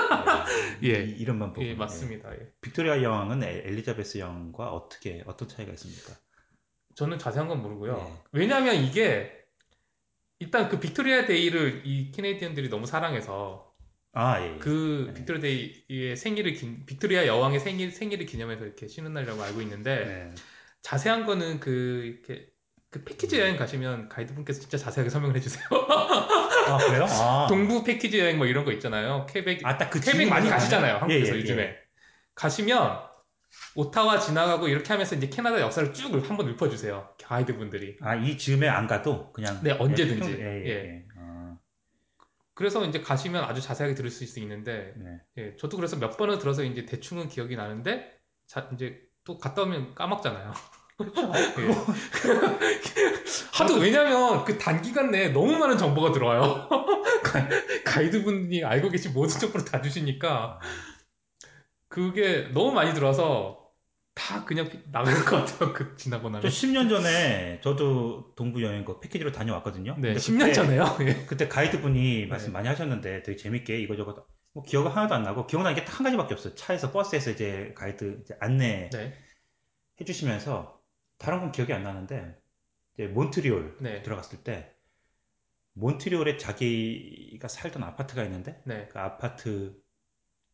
예. 0.84 1.04
이, 1.04 1.10
이름만 1.18 1.52
보고. 1.52 1.64
예, 1.66 1.74
맞습니다. 1.74 2.32
예. 2.34 2.52
빅토리아 2.60 3.02
여왕은 3.02 3.42
엘- 3.42 3.66
엘리자베스 3.66 4.18
여왕과 4.18 4.72
어떻게 4.72 5.22
어떤 5.26 5.48
차이가 5.48 5.72
있습니까? 5.72 6.14
저는 6.94 7.18
자세한 7.18 7.48
건 7.48 7.62
모르고요. 7.62 7.96
예. 7.98 8.22
왜냐하면 8.32 8.76
이게 8.76 9.41
일단 10.42 10.68
그 10.68 10.80
빅토리아 10.80 11.24
데이를 11.24 11.82
이 11.84 12.10
Canadian들이 12.10 12.68
너무 12.68 12.84
사랑해서 12.84 13.72
아 14.12 14.40
예. 14.40 14.54
예. 14.54 14.58
그 14.58 15.04
네. 15.08 15.14
빅토리아 15.14 15.40
데이의 15.40 16.16
생일을 16.16 16.54
기, 16.54 16.84
빅토리아 16.84 17.28
여왕의 17.28 17.60
생일 17.60 17.92
생일을 17.92 18.26
기념해서 18.26 18.64
이렇게 18.64 18.88
쉬는 18.88 19.14
날이라고 19.14 19.40
알고 19.40 19.62
있는데 19.62 20.04
네. 20.04 20.34
자세한 20.82 21.26
거는 21.26 21.60
그 21.60 21.70
이렇게 21.70 22.48
그 22.90 23.04
패키지 23.04 23.38
여행 23.38 23.56
가시면 23.56 24.08
가이드분께서 24.08 24.60
진짜 24.60 24.76
자세하게 24.78 25.10
설명을 25.10 25.36
해주세요. 25.36 25.64
아 25.70 26.76
그래요? 26.78 27.06
아. 27.08 27.46
동부 27.48 27.84
패키지 27.84 28.18
여행 28.18 28.36
뭐 28.36 28.46
이런 28.46 28.64
거 28.64 28.72
있잖아요. 28.72 29.26
퀘벡 29.30 29.60
아딱그 29.62 30.00
퀘벡 30.00 30.28
많이 30.28 30.50
가시잖아요. 30.50 30.96
한국에서 30.96 31.34
예, 31.34 31.36
예, 31.36 31.40
요즘에 31.40 31.62
예. 31.62 31.76
가시면 32.34 33.11
오타와 33.74 34.18
지나가고 34.18 34.68
이렇게 34.68 34.88
하면서 34.92 35.14
이제 35.16 35.28
캐나다 35.28 35.60
역사를 35.60 35.92
쭉 35.94 36.12
한번 36.28 36.48
읊어주세요. 36.48 37.08
가이드분들이. 37.24 37.96
아 38.00 38.16
이 38.16 38.36
즈음에 38.38 38.68
안 38.68 38.86
가도 38.86 39.32
그냥. 39.32 39.60
네, 39.62 39.72
언제든지. 39.72 40.20
평소- 40.20 40.38
예, 40.38 40.44
예, 40.64 40.66
예. 40.66 40.70
예. 40.70 41.04
아, 41.18 41.56
그래서 42.54 42.84
이제 42.84 43.00
가시면 43.00 43.44
아주 43.44 43.60
자세하게 43.60 43.94
들을 43.94 44.10
수 44.10 44.38
있는데 44.40 44.92
네. 44.96 45.18
예, 45.38 45.56
저도 45.56 45.76
그래서 45.76 45.96
몇 45.96 46.16
번을 46.16 46.38
들어서 46.38 46.62
이제 46.64 46.84
대충은 46.86 47.28
기억이 47.28 47.56
나는데 47.56 48.12
자, 48.46 48.68
이제 48.74 49.00
또 49.24 49.38
갔다 49.38 49.62
오면 49.62 49.94
까먹잖아요. 49.94 50.52
예. 51.58 51.68
하도 53.52 53.74
왜냐면 53.78 54.44
그 54.44 54.58
단기간 54.58 55.10
내에 55.10 55.28
너무 55.30 55.56
많은 55.58 55.78
정보가 55.78 56.12
들어와요. 56.12 56.68
가- 57.24 57.48
가이드분이 57.84 58.64
알고 58.64 58.90
계신 58.90 59.12
모든 59.12 59.38
정보를 59.38 59.64
다 59.64 59.80
주시니까 59.80 60.60
그게 61.92 62.48
너무 62.54 62.72
많이 62.72 62.94
들어와서 62.94 63.70
다 64.14 64.44
그냥 64.46 64.68
피- 64.70 64.78
나가는 64.90 65.18
것 65.24 65.44
같아요. 65.44 65.72
그 65.74 65.94
지나고 65.96 66.24
저 66.24 66.30
나면. 66.30 66.50
10년 66.50 66.88
전에 66.88 67.60
저도 67.62 68.34
동부 68.34 68.62
여행 68.62 68.84
그 68.84 68.98
패키지로 69.00 69.30
다녀왔거든요. 69.32 69.94
네, 69.98 70.14
근데 70.14 70.18
10년 70.18 70.38
그때- 70.40 70.52
전에요. 70.52 70.84
예. 71.02 71.26
그때 71.26 71.48
가이드분이 71.48 72.26
말씀 72.26 72.48
네. 72.48 72.52
많이 72.54 72.68
하셨는데 72.68 73.22
되게 73.22 73.36
재밌게 73.36 73.78
이거저거 73.80 74.26
뭐 74.54 74.62
기억은 74.64 74.90
하나도 74.90 75.14
안 75.14 75.22
나고 75.22 75.46
기억나는 75.46 75.76
게 75.76 75.84
딱 75.84 75.98
한 76.00 76.04
가지밖에 76.04 76.34
없어요. 76.34 76.54
차에서 76.54 76.92
버스에서 76.92 77.30
이제 77.30 77.72
가이드 77.76 78.20
이제 78.22 78.34
안내 78.40 78.88
네, 78.90 79.14
해주시면서 80.00 80.80
다른 81.18 81.40
건 81.40 81.52
기억이 81.52 81.72
안 81.74 81.84
나는데 81.84 82.36
이제 82.94 83.06
몬트리올 83.08 83.76
네, 83.80 84.02
들어갔을 84.02 84.42
때 84.44 84.74
몬트리올에 85.74 86.36
자기가 86.38 87.48
살던 87.48 87.82
아파트가 87.82 88.24
있는데 88.24 88.60
네, 88.66 88.88
그 88.92 88.98
아파트 88.98 89.74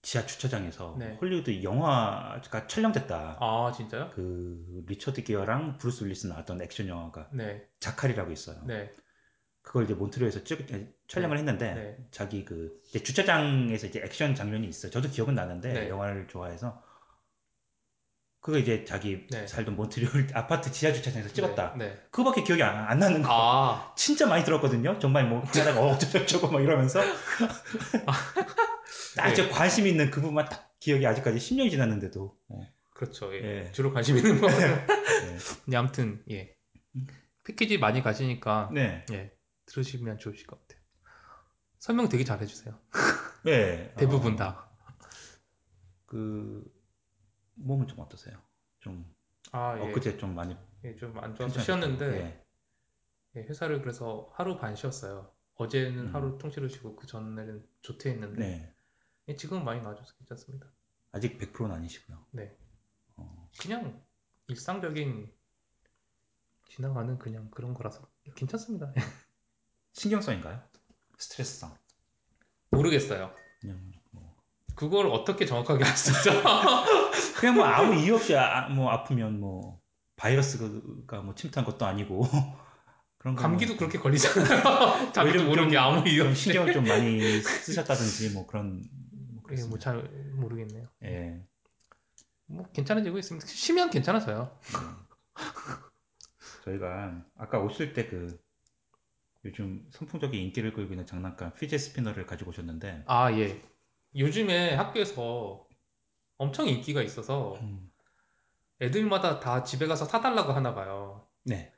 지하 0.08 0.24
주차장에서 0.24 0.96
네. 0.98 1.18
홀리우드 1.20 1.62
영화가 1.62 2.66
촬영됐다. 2.66 3.36
아 3.40 3.72
진짜요? 3.76 4.10
그 4.14 4.82
리처드 4.86 5.22
기어랑 5.22 5.76
브루스 5.76 6.04
윌리스 6.04 6.26
나왔던 6.28 6.62
액션 6.62 6.88
영화가 6.88 7.28
네, 7.34 7.68
자칼이라고 7.80 8.32
있어요. 8.32 8.56
네, 8.64 8.90
그걸 9.60 9.84
이제 9.84 9.92
몬트리올에서 9.92 10.44
찍 10.44 10.66
촬영을 11.08 11.36
했는데 11.36 11.74
네. 11.74 11.98
자기 12.10 12.46
그 12.46 12.80
이제 12.88 13.02
주차장에서 13.02 13.88
이제 13.88 14.00
액션 14.02 14.34
장면이 14.34 14.66
있어요. 14.66 14.90
저도 14.90 15.10
기억은 15.10 15.34
나는데 15.34 15.74
네. 15.74 15.88
영화를 15.90 16.26
좋아해서 16.26 16.82
그거 18.40 18.56
이제 18.56 18.86
자기 18.86 19.26
네. 19.28 19.46
살던 19.46 19.76
몬트리올 19.76 20.28
아파트 20.32 20.72
지하 20.72 20.90
주차장에서 20.90 21.34
찍었다. 21.34 21.74
네. 21.76 21.88
네. 21.88 22.00
그거밖에 22.10 22.44
기억이 22.44 22.62
안, 22.62 22.78
안 22.88 22.98
나는 22.98 23.20
거. 23.20 23.28
아, 23.30 23.92
진짜 23.94 24.26
많이 24.26 24.42
들었거든요. 24.42 24.98
정말 25.00 25.28
뭐 25.28 25.40
하다가 25.40 25.78
어쩌고저쩌고 25.82 26.48
막 26.50 26.62
이러면서 26.62 27.02
딱 29.16 29.28
네. 29.28 29.34
저 29.34 29.48
관심 29.50 29.86
있는 29.86 30.10
그 30.10 30.20
부분만 30.20 30.48
딱 30.48 30.74
기억이 30.80 31.06
아직까지 31.06 31.38
10년이 31.38 31.70
지났는데도 31.70 32.38
어. 32.48 32.60
그렇죠. 32.94 33.32
예. 33.34 33.66
예. 33.66 33.72
주로 33.72 33.92
관심 33.92 34.16
있는 34.16 34.40
거. 34.40 34.48
네. 34.48 34.86
근데 35.64 35.76
아무튼 35.76 36.22
예. 36.30 36.56
패키지 37.44 37.78
많이 37.78 38.02
가시니까 38.02 38.70
네. 38.72 39.04
예. 39.12 39.32
들으시면 39.66 40.18
좋으실 40.18 40.46
것 40.46 40.60
같아요. 40.60 40.82
설명 41.78 42.08
되게 42.08 42.24
잘 42.24 42.40
해주세요. 42.40 42.78
네. 43.44 43.92
대부분 43.96 44.34
어, 44.34 44.36
다. 44.36 44.70
그 46.06 46.64
몸은 47.54 47.86
좀 47.86 48.00
어떠세요? 48.00 48.36
좀 48.80 49.04
아, 49.52 49.76
예. 49.78 49.82
엊그제 49.82 50.16
좀 50.18 50.34
많이 50.34 50.56
예, 50.84 50.94
좀 50.96 51.16
안 51.18 51.34
좋아서. 51.34 51.60
쉬었는데 51.60 52.06
예. 52.06 52.44
예, 53.36 53.40
회사를 53.42 53.80
그래서 53.82 54.30
하루 54.34 54.58
반 54.58 54.74
쉬었어요. 54.74 55.30
어제는 55.54 56.08
음. 56.08 56.14
하루 56.14 56.38
통째로 56.38 56.68
쉬고 56.68 56.96
그 56.96 57.06
전날은 57.06 57.64
조퇴했는데 57.82 58.40
네. 58.40 58.74
예, 59.28 59.36
지금은 59.36 59.64
많이 59.64 59.80
나아져서 59.82 60.14
괜찮습니다. 60.18 60.66
아직 61.12 61.38
100%는 61.38 61.72
아니시고요. 61.72 62.24
네. 62.32 62.56
어, 63.16 63.48
그냥 63.60 64.00
일상적인 64.48 65.30
지나가는 66.68 67.18
그냥 67.18 67.50
그런 67.50 67.74
거라서 67.74 68.08
괜찮습니다. 68.34 68.92
신경성인가요? 69.92 70.62
스트레스성. 71.18 71.74
모르겠어요. 72.70 73.34
그냥 73.60 73.90
뭐 74.12 74.36
그걸 74.74 75.06
어떻게 75.08 75.44
정확하게 75.46 75.84
알 75.84 75.96
수 75.96 76.10
있죠? 76.12 76.30
그냥 77.40 77.54
뭐 77.56 77.64
아무 77.64 77.94
이유 77.94 78.14
없이 78.14 78.36
아, 78.36 78.68
뭐 78.68 78.90
아프면 78.90 79.40
뭐 79.40 79.80
바이러스가 80.16 81.22
뭐 81.22 81.34
침투한 81.34 81.64
것도 81.64 81.86
아니고 81.86 82.22
그런 83.18 83.34
거 83.34 83.42
감기도 83.42 83.72
뭐 83.74 83.78
그렇게 83.78 83.98
걸리잖아요. 83.98 85.12
자기도 85.12 85.36
요즘 85.36 85.46
모르는 85.48 85.68
게 85.70 85.74
좀- 85.76 85.82
아무 85.82 86.08
이유 86.08 86.18
좀 86.22 86.28
없이. 86.30 86.42
신경을 86.44 86.72
좀 86.72 86.84
많이 86.84 87.40
쓰셨다든지 87.40 88.30
뭐 88.30 88.46
그런 88.46 88.84
뭐 88.92 89.07
예. 89.50 89.64
뭐잘 89.64 90.02
모르겠네요. 90.34 90.88
예. 91.04 91.40
뭐 92.46 92.66
괜찮아지고 92.72 93.18
있습니다. 93.18 93.46
쉬면 93.46 93.90
괜찮아져요. 93.90 94.58
저희가 96.64 97.24
아까 97.36 97.60
오실 97.60 97.92
때 97.92 98.08
그 98.08 98.38
요즘 99.44 99.86
선풍적인 99.90 100.40
인기를 100.40 100.72
끌고 100.72 100.92
있는 100.92 101.06
장난감 101.06 101.54
피제 101.54 101.78
스피너를 101.78 102.26
가지고 102.26 102.50
오셨는데 102.50 103.04
아 103.06 103.32
예. 103.32 103.62
요즘에 104.16 104.74
학교에서 104.74 105.66
엄청 106.36 106.66
인기가 106.66 107.02
있어서 107.02 107.54
음, 107.60 107.90
애들마다 108.80 109.40
다 109.40 109.62
집에 109.62 109.86
가서 109.86 110.04
사달라고 110.04 110.52
하나 110.52 110.74
봐요. 110.74 111.26
네. 111.44 111.72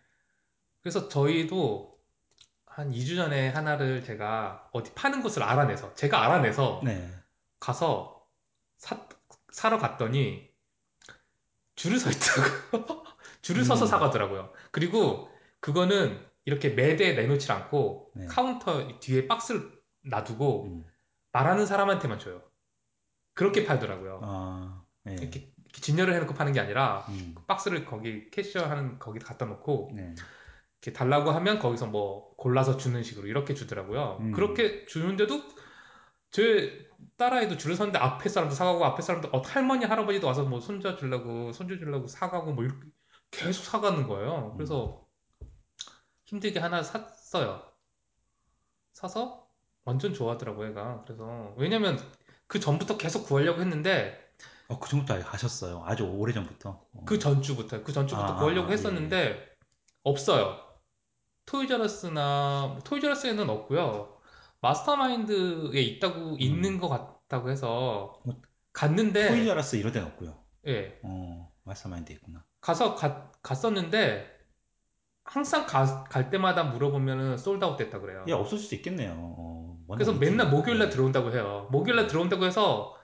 그래서 0.81 1.09
저희도 1.09 1.99
한 2.65 2.93
2주 2.93 3.17
전에 3.17 3.51
하나를 3.51 4.03
제가 4.03 4.71
어디 4.73 4.95
파는 4.95 5.23
곳을 5.23 5.43
알아내서 5.43 5.95
제가 5.95 6.25
알아내서 6.25 6.81
네. 6.85 7.11
가서 7.61 8.27
사, 8.79 9.07
사러 9.53 9.79
갔더니 9.79 10.51
줄을 11.77 11.99
서 11.99 12.11
있더라고요. 12.11 13.05
줄을 13.43 13.65
서서 13.65 13.85
음. 13.85 13.89
사가더라고요. 13.89 14.53
그리고 14.71 15.31
그거는 15.61 16.27
이렇게 16.45 16.71
매대에 16.71 17.13
내놓질 17.15 17.53
않고 17.53 18.13
네. 18.17 18.27
카운터 18.27 18.99
뒤에 18.99 19.29
박스를 19.29 19.71
놔두고 20.03 20.65
음. 20.65 20.85
말하는 21.33 21.67
사람한테만 21.67 22.19
줘요. 22.19 22.43
그렇게 23.35 23.65
팔더라고요. 23.65 24.21
아, 24.23 24.83
네. 25.05 25.17
이렇게, 25.19 25.53
진열을 25.73 26.15
해놓고 26.15 26.35
파는 26.35 26.53
게 26.53 26.59
아니라 26.59 27.07
음, 27.11 27.35
박스를 27.47 27.85
거기 27.85 28.29
캐셔 28.31 28.67
하는 28.67 28.99
거기 28.99 29.21
갖다 29.21 29.47
놓고 29.47 29.93
네. 29.95 30.15
이렇게 30.83 30.93
달라고 30.93 31.31
하면 31.31 31.61
거기서 31.61 31.87
뭐 31.87 32.35
골라서 32.37 32.77
주는 32.77 33.03
식으로 33.03 33.29
이렇게 33.29 33.55
주더라고요. 33.55 34.19
음. 34.21 34.33
그렇게 34.33 34.85
주는데도 34.87 35.43
제 36.31 36.89
딸아이도 37.17 37.57
줄을 37.57 37.77
섰는데 37.77 37.99
앞에 37.99 38.29
사람도 38.29 38.55
사가고 38.55 38.85
앞에 38.85 39.03
사람도 39.03 39.29
어, 39.33 39.41
할머니 39.41 39.85
할아버지도 39.85 40.27
와서 40.27 40.45
뭐 40.45 40.61
손자 40.61 40.97
주려고 40.97 41.53
손주 41.53 41.79
주려고 41.79 42.07
사가고 42.07 42.53
뭐 42.53 42.65
이렇게 42.65 42.89
계속 43.31 43.63
사가는 43.63 44.07
거예요. 44.07 44.55
그래서 44.57 45.07
힘들게 46.25 46.61
하나 46.61 46.83
샀어요. 46.83 47.63
사서 48.93 49.49
완전 49.85 50.15
좋아하더라고요, 50.15 50.71
얘가. 50.71 51.03
그래서 51.05 51.55
왜냐면 51.57 51.99
그 52.47 52.61
전부터 52.61 52.97
계속 52.97 53.25
구하려고 53.27 53.61
했는데 53.61 54.19
어, 54.69 54.79
그 54.79 54.89
전부터 54.89 55.19
하셨어요. 55.21 55.83
아주 55.85 56.05
오래 56.05 56.33
전부터. 56.33 56.71
어. 56.93 57.05
그 57.05 57.19
전주부터 57.19 57.83
그 57.83 57.93
전주부터 57.93 58.35
아, 58.35 58.37
구하려고 58.37 58.69
아, 58.69 58.71
했었는데 58.71 59.49
없어요. 60.05 60.59
토이저러스나 61.47 62.79
토이저러스에는 62.85 63.51
없고요. 63.51 64.20
마스터마인드에 64.61 65.81
있다고 65.81 66.37
있는 66.39 66.79
것 66.79 66.89
같다고 66.89 67.51
해서 67.51 68.21
뭐, 68.25 68.41
갔는데 68.73 69.29
토이자라스 69.29 69.77
이런 69.77 69.93
데는 69.93 70.09
없고요. 70.09 70.39
예 70.67 70.99
어, 71.03 71.51
마스터마인드 71.65 72.13
있구나. 72.13 72.45
가서 72.61 72.95
가- 72.95 73.33
갔었는데 73.43 74.27
항상 75.25 75.67
가- 75.67 76.05
갈 76.05 76.31
때마다 76.31 76.65
물어보면은 76.65 77.39
솔드아웃 77.39 77.77
됐다 77.79 78.01
그래요. 78.01 78.25
예, 78.29 78.33
없을 78.33 78.59
수도 78.59 78.77
있겠네요. 78.77 79.15
어, 79.17 79.79
그래서. 79.91 80.13
맨날 80.13 80.51
목요일날 80.51 80.89
네. 80.89 80.95
들어온다고 80.95 81.33
해요. 81.33 81.69
목요일날 81.71 82.07
들어온다고 82.07 82.45
해서 82.45 82.95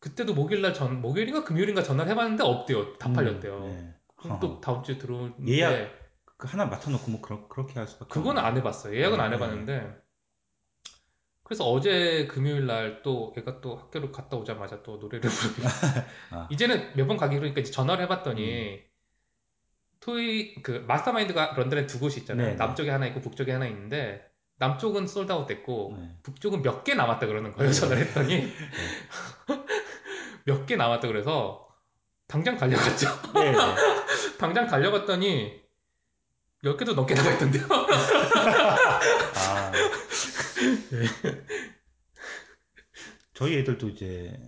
그때도 0.00 0.34
목요일날 0.34 0.72
전 0.74 1.00
목요일인가 1.02 1.44
금요일인가 1.44 1.82
전화를 1.82 2.10
해봤는데 2.12 2.42
없대요. 2.42 2.96
다 2.98 3.08
음, 3.10 3.12
팔렸대요. 3.12 3.60
네. 3.60 3.94
그럼 4.16 4.40
또 4.40 4.60
다음 4.60 4.82
주에 4.82 4.98
들어오는데 4.98 5.46
예약 5.52 5.99
그 6.40 6.48
하나 6.48 6.64
맡아놓고 6.66 7.10
뭐 7.10 7.20
그러, 7.20 7.46
그렇게 7.48 7.74
할 7.78 7.86
수밖에. 7.86 8.08
그거는 8.10 8.38
없네. 8.42 8.48
안 8.50 8.56
해봤어요. 8.56 8.96
예약은 8.96 9.20
안 9.20 9.30
네. 9.30 9.36
해봤는데 9.36 10.02
그래서 11.44 11.64
어제 11.68 12.26
금요일 12.28 12.66
날또 12.66 13.34
얘가 13.36 13.60
또 13.60 13.76
학교를 13.76 14.12
갔다 14.12 14.36
오자마자 14.36 14.82
또 14.82 14.96
노래를 14.98 15.28
부르고 15.28 15.62
아. 16.30 16.48
이제는 16.50 16.94
몇 16.96 17.06
번 17.08 17.16
가기 17.16 17.36
그러니까 17.36 17.60
이제 17.60 17.70
전화를 17.72 18.04
해봤더니 18.04 18.74
음. 18.74 18.80
토이 20.00 20.62
그 20.62 20.84
마스터마인드가 20.88 21.52
런던에 21.56 21.86
두 21.86 21.98
곳이 22.00 22.20
있잖아요. 22.20 22.46
네, 22.46 22.52
네. 22.52 22.56
남쪽에 22.56 22.88
하나 22.90 23.06
있고 23.08 23.20
북쪽에 23.20 23.52
하나 23.52 23.66
있는데 23.66 24.24
남쪽은 24.58 25.06
솔드아웃 25.06 25.46
됐고 25.46 25.96
네. 25.98 26.16
북쪽은 26.22 26.62
몇 26.62 26.84
개 26.84 26.94
남았다 26.94 27.26
그러는 27.26 27.52
거예요. 27.54 27.72
전화를 27.72 28.06
했더니 28.06 28.50
몇 30.46 30.66
개 30.66 30.76
남았다 30.76 31.06
그래서 31.08 31.68
당장 32.28 32.56
달려갔죠. 32.56 33.08
네, 33.34 33.50
네. 33.50 33.58
당장 34.38 34.66
달려갔더니 34.66 35.60
10개도 36.64 36.94
넘게 36.94 37.14
나가 37.14 37.32
있던데요. 37.32 37.64
아. 39.36 39.72
네. 40.90 41.06
저희 43.34 43.58
애들도 43.58 43.88
이제 43.88 44.38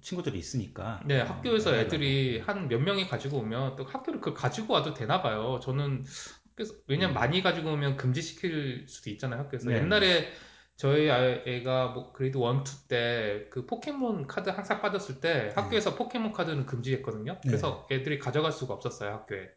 친구들이 0.00 0.38
있으니까. 0.38 1.00
네, 1.04 1.20
학교에서 1.20 1.70
음, 1.70 1.74
애들이 1.76 2.40
한 2.40 2.68
몇 2.68 2.78
명이 2.80 3.06
가지고 3.08 3.38
오면 3.38 3.76
또 3.76 3.84
학교를 3.84 4.20
그 4.20 4.32
가지고 4.32 4.74
와도 4.74 4.94
되나 4.94 5.20
봐요. 5.22 5.60
저는 5.62 6.04
학교에서 6.50 6.74
왜냐면 6.88 7.14
음. 7.14 7.14
많이 7.14 7.42
가지고 7.42 7.72
오면 7.72 7.96
금지시킬 7.98 8.86
수도 8.88 9.10
있잖아요, 9.10 9.40
학교에서. 9.40 9.68
네. 9.68 9.76
옛날에 9.76 10.28
저희 10.76 11.10
아- 11.10 11.42
애가 11.46 11.88
뭐 11.88 12.12
1, 12.18 12.32
2때그 12.32 13.68
포켓몬 13.68 14.26
카드 14.26 14.48
항상 14.48 14.80
받았을 14.80 15.20
때 15.20 15.52
학교에서 15.54 15.94
포켓몬 15.94 16.32
카드는 16.32 16.64
금지했거든요. 16.64 17.38
그래서 17.42 17.86
애들이 17.90 18.18
가져갈 18.18 18.50
수가 18.52 18.72
없었어요, 18.74 19.10
학교에. 19.12 19.50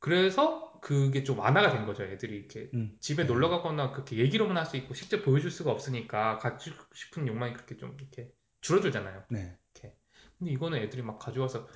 그래서 0.00 0.72
그게 0.80 1.24
좀 1.24 1.38
완화가 1.38 1.70
된 1.72 1.86
거죠, 1.86 2.04
애들이 2.04 2.36
이렇게 2.36 2.70
음. 2.74 2.96
집에 3.00 3.24
놀러 3.24 3.48
가거나 3.48 3.92
그렇게 3.92 4.16
얘기로만 4.18 4.56
할 4.56 4.66
수 4.66 4.76
있고 4.76 4.94
실제 4.94 5.22
보여줄 5.22 5.50
수가 5.50 5.70
없으니까 5.72 6.38
가지고 6.38 6.76
싶은 6.94 7.26
욕망이 7.26 7.52
그렇게 7.54 7.76
좀 7.76 7.96
이렇게 7.98 8.30
줄어들잖아요. 8.60 9.24
네. 9.30 9.56
근데 10.38 10.52
이거는 10.52 10.78
애들이 10.78 11.02
막 11.02 11.18
가져와서 11.18 11.66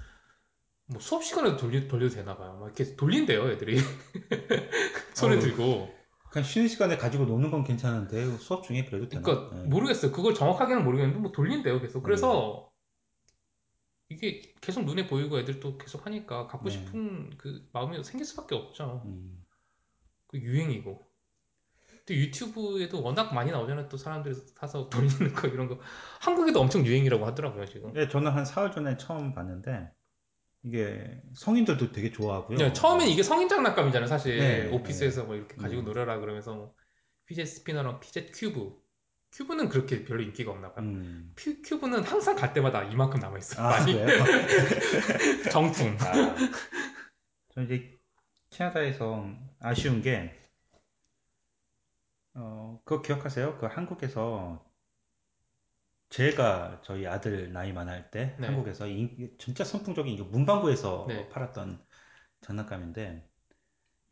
뭐 0.86 1.00
수업 1.00 1.24
시간에도 1.24 1.56
돌리, 1.56 1.86
돌려도 1.88 2.14
되나 2.16 2.36
봐요. 2.36 2.58
막 2.60 2.66
이렇게 2.66 2.96
돌린대요, 2.96 3.50
애들이. 3.50 3.78
손에 5.14 5.36
어우. 5.36 5.40
들고. 5.40 6.00
그냥 6.30 6.44
쉬는 6.44 6.68
시간에 6.68 6.96
가지고 6.96 7.24
노는 7.24 7.50
건 7.50 7.64
괜찮은데 7.64 8.36
수업 8.38 8.62
중에 8.62 8.84
그래도 8.84 9.08
되나? 9.08 9.22
그러니까 9.22 9.56
네. 9.56 9.64
모르겠어요. 9.64 10.12
그걸 10.12 10.34
정확하게는 10.34 10.84
모르겠는데 10.84 11.20
뭐 11.20 11.32
돌린대요, 11.32 11.80
계속. 11.80 12.00
네. 12.00 12.04
그래서 12.04 12.69
이게 14.10 14.42
계속 14.60 14.84
눈에 14.84 15.06
보이고 15.06 15.38
애들도 15.38 15.78
계속 15.78 16.04
하니까 16.04 16.48
갖고 16.48 16.68
네. 16.68 16.72
싶은 16.72 17.30
그 17.38 17.68
마음이 17.72 18.02
생길 18.02 18.26
수밖에 18.26 18.56
없죠. 18.56 19.02
음. 19.06 19.42
그 20.26 20.38
유행이고. 20.38 21.08
또 22.06 22.14
유튜브에도 22.14 23.02
워낙 23.02 23.32
많이 23.32 23.52
나오잖아요. 23.52 23.88
또 23.88 23.96
사람들이 23.96 24.34
사서 24.34 24.88
돌리는 24.90 25.32
거 25.32 25.46
이런 25.46 25.68
거. 25.68 25.78
한국에도 26.20 26.60
엄청 26.60 26.84
유행이라고 26.84 27.24
하더라고요, 27.24 27.66
지금. 27.66 27.92
네, 27.92 28.08
저는 28.08 28.32
한 28.32 28.44
사흘 28.44 28.72
전에 28.72 28.96
처음 28.96 29.32
봤는데 29.32 29.88
이게 30.64 31.22
성인들도 31.34 31.92
되게 31.92 32.10
좋아하고요. 32.10 32.58
네, 32.58 32.72
처음엔 32.72 33.08
이게 33.08 33.22
성인 33.22 33.48
장난감이잖아요, 33.48 34.08
사실. 34.08 34.38
네, 34.38 34.68
오피스에서 34.70 35.24
뭐 35.24 35.36
이렇게 35.36 35.54
가지고 35.54 35.82
음. 35.82 35.84
놀아라 35.84 36.18
그러면서 36.18 36.54
뭐 36.54 36.74
fidget 37.26 37.46
spinner랑 37.46 38.00
fidget 38.00 38.32
cube. 38.34 38.76
큐브는 39.32 39.68
그렇게 39.68 40.04
별로 40.04 40.22
인기가 40.22 40.50
없나 40.50 40.72
봐요. 40.72 40.84
음. 40.84 41.32
큐, 41.36 41.62
큐브는 41.62 42.02
항상 42.02 42.34
갈 42.36 42.52
때마다 42.52 42.82
이만큼 42.84 43.20
남아있어요. 43.20 43.64
아, 43.64 43.70
많이. 43.70 43.94
정품. 45.50 45.96
아, 46.00 46.36
저 47.50 47.62
이제 47.62 47.98
캐나다에서 48.50 49.24
아쉬운 49.60 50.02
게, 50.02 50.34
어, 52.34 52.80
그거 52.84 53.02
기억하세요? 53.02 53.58
그 53.58 53.66
한국에서 53.66 54.64
제가 56.10 56.80
저희 56.84 57.06
아들 57.06 57.52
나이 57.52 57.72
많을 57.72 58.10
때 58.10 58.36
네. 58.40 58.46
한국에서 58.48 58.86
인- 58.88 59.36
진짜 59.38 59.64
선풍적인 59.64 60.30
문방구에서 60.30 61.06
네. 61.08 61.28
팔았던 61.28 61.84
장난감인데 62.42 63.29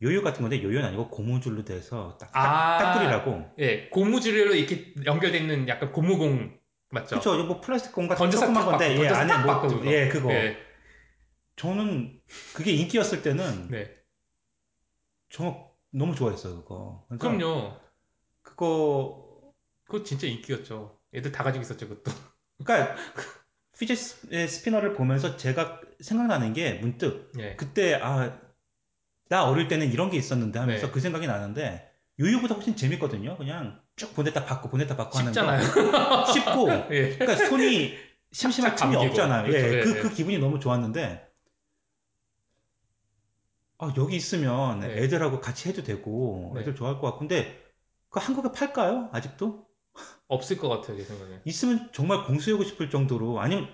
요요 0.01 0.23
같은 0.23 0.41
건데 0.41 0.63
요요는 0.63 0.87
아니고 0.89 1.09
고무줄로 1.09 1.65
돼서 1.65 2.17
딱, 2.19 2.29
아. 2.33 2.77
딱들이라고 2.77 3.55
예, 3.59 3.89
고무줄로 3.89 4.55
이렇게 4.55 4.93
연결돼 5.05 5.39
있는 5.39 5.67
약간 5.67 5.91
고무공 5.91 6.57
맞죠? 6.91 7.17
그쵸 7.17 7.35
이거 7.35 7.43
뭐 7.45 7.61
플라스틱 7.61 7.93
공 7.93 8.07
같은 8.07 8.31
조그만 8.31 8.53
탁 8.53 8.65
건데 8.65 8.97
예, 8.97 9.07
안에 9.07 9.27
탁뭐 9.27 9.61
그거. 9.67 9.91
예 9.91 10.07
그거 10.07 10.29
네, 10.29 10.57
저는 11.57 12.19
그게 12.53 12.71
인기였을 12.71 13.21
때는 13.21 13.67
네. 13.69 13.93
저 15.29 15.69
너무 15.91 16.15
좋아했어요 16.15 16.63
그거 16.63 17.05
그래서 17.09 17.19
그럼요. 17.21 17.77
그거 18.41 19.53
그거 19.83 20.03
진짜 20.03 20.27
인기였죠. 20.27 20.97
애들 21.13 21.31
다 21.31 21.43
가지고 21.43 21.63
있었죠, 21.63 21.89
그것도. 21.89 22.15
그러니까 22.63 22.95
피젯 23.77 23.95
스피너를 23.97 24.93
보면서 24.93 25.35
제가 25.35 25.81
생각나는 25.99 26.53
게 26.53 26.73
문득 26.75 27.31
예. 27.39 27.55
그때 27.55 27.95
아 27.95 28.39
나 29.29 29.45
어릴 29.47 29.67
때는 29.67 29.91
이런 29.91 30.09
게 30.09 30.17
있었는데 30.17 30.59
하면서 30.59 30.87
네. 30.87 30.91
그 30.91 30.99
생각이 30.99 31.27
나는데 31.27 31.89
요요보다 32.19 32.55
훨씬 32.55 32.75
재밌거든요 32.75 33.37
그냥 33.37 33.79
쭉 33.95 34.13
보냈다 34.15 34.43
받고 34.45 34.69
보냈다 34.69 34.97
받고 34.97 35.17
하는 35.19 35.31
쉽잖아요. 35.31 35.61
거 35.71 36.25
쉽고 36.33 36.69
예. 36.91 37.15
그러니까 37.17 37.35
손이 37.47 37.95
심심할 38.31 38.75
틈이 38.75 38.93
감기고. 38.95 39.03
없잖아요 39.11 39.43
그렇죠. 39.43 39.57
예, 39.67 39.77
예, 39.77 39.83
그, 39.83 39.97
예. 39.97 40.01
그 40.01 40.13
기분이 40.13 40.37
너무 40.39 40.59
좋았는데 40.59 41.27
아 43.77 43.93
여기 43.97 44.15
있으면 44.15 44.81
네. 44.81 44.87
애들하고 45.03 45.39
같이 45.39 45.69
해도 45.69 45.83
되고 45.83 46.51
네. 46.55 46.61
애들 46.61 46.75
좋아할 46.75 46.99
것 46.99 47.11
같은데 47.13 47.63
그 48.09 48.19
한국에 48.19 48.51
팔까요 48.51 49.09
아직도? 49.13 49.67
없을 50.27 50.57
것 50.57 50.69
같아요, 50.69 50.95
제 50.97 51.03
생각에. 51.03 51.41
있으면 51.45 51.89
정말 51.91 52.23
공수하고 52.25 52.63
싶을 52.63 52.89
정도로 52.89 53.39
아니면 53.41 53.67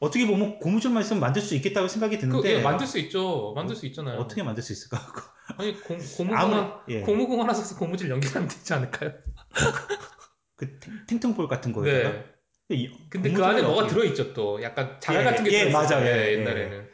어떻게 0.00 0.26
보면 0.26 0.58
고무줄만 0.58 1.02
있으면 1.02 1.20
만들 1.20 1.40
수 1.42 1.54
있겠다고 1.54 1.88
생각이 1.88 2.16
그, 2.18 2.26
드는데 2.28 2.54
예, 2.58 2.62
만들 2.62 2.86
수 2.86 2.98
있죠. 2.98 3.52
만들 3.54 3.74
수 3.76 3.86
있잖아요. 3.86 4.18
어떻게 4.18 4.42
만들 4.42 4.62
수 4.62 4.72
있을까? 4.72 4.98
아니, 5.58 5.78
고, 5.80 5.94
아무리 6.20 6.34
하나, 6.34 6.82
예. 6.88 7.00
고무공 7.00 7.40
하나 7.40 7.54
사서 7.54 7.76
고무줄 7.78 8.10
연결하면 8.10 8.48
되지 8.48 8.72
않을까요? 8.74 9.12
그 10.56 10.78
탱- 10.80 11.06
탱탱볼 11.06 11.48
같은 11.48 11.72
거에다가 11.72 12.14
네. 12.16 12.24
근데, 12.68 12.82
이- 12.82 13.08
근데 13.08 13.32
그 13.32 13.44
안에 13.44 13.62
뭐가 13.62 13.84
어떻게- 13.84 13.94
들어있죠, 13.94 14.34
또. 14.34 14.60
약간 14.62 14.98
자갈 15.00 15.22
예, 15.22 15.24
같은 15.24 15.44
게 15.44 15.52
예, 15.52 15.58
들어있어요. 15.70 16.00
맞아요. 16.00 16.06
예, 16.06 16.32
옛날에는. 16.34 16.88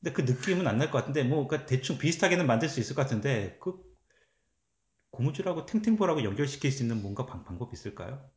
근데 0.00 0.12
그 0.12 0.20
느낌은 0.22 0.66
안 0.66 0.76
날 0.78 0.90
것 0.90 0.98
같은데 0.98 1.22
뭐 1.24 1.46
그러니까 1.48 1.66
대충 1.66 1.96
비슷하게는 1.98 2.46
만들 2.46 2.68
수 2.68 2.78
있을 2.80 2.94
것 2.94 3.02
같은데 3.02 3.56
그 3.62 3.72
고무줄하고 5.10 5.64
탱탱볼하고 5.66 6.22
연결시킬 6.24 6.70
수 6.70 6.82
있는 6.82 7.00
뭔가 7.00 7.24
방, 7.26 7.44
방법 7.44 7.72
있을까요? 7.72 8.28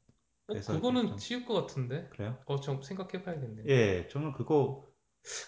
어, 0.47 0.53
그래서 0.53 0.73
그거는 0.73 1.07
좀- 1.09 1.17
쉬울 1.17 1.45
것 1.45 1.53
같은데. 1.53 2.07
그래요? 2.09 2.37
어, 2.45 2.59
좀 2.59 2.81
생각해봐야겠네요. 2.81 3.65
예, 3.67 4.07
저는 4.07 4.31
그거 4.33 4.87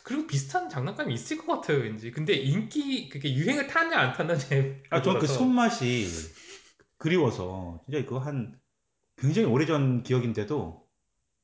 그리고 0.03 0.27
비슷한 0.27 0.67
장난감이 0.67 1.13
있을 1.13 1.37
것 1.37 1.47
같아요, 1.61 1.77
왠지. 1.79 2.11
근데 2.11 2.33
인기, 2.33 3.07
그게 3.07 3.33
유행을 3.33 3.67
타냐 3.67 3.97
안 3.97 4.13
타냐의 4.13 4.83
아, 4.89 5.01
저는 5.01 5.19
그. 5.19 5.27
손맛이 5.27 6.05
그리워서 6.97 7.81
진짜 7.85 8.03
그거 8.03 8.19
한 8.19 8.59
굉장히 9.15 9.47
오래전 9.47 10.03
기억인데도 10.03 10.85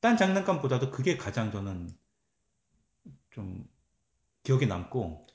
딴 0.02 0.18
장난감보다도 0.18 0.92
그게 0.92 1.16
가장 1.16 1.52
저는 1.52 1.90
좀 3.32 3.66
기억에 4.44 4.66
남고 4.66 5.28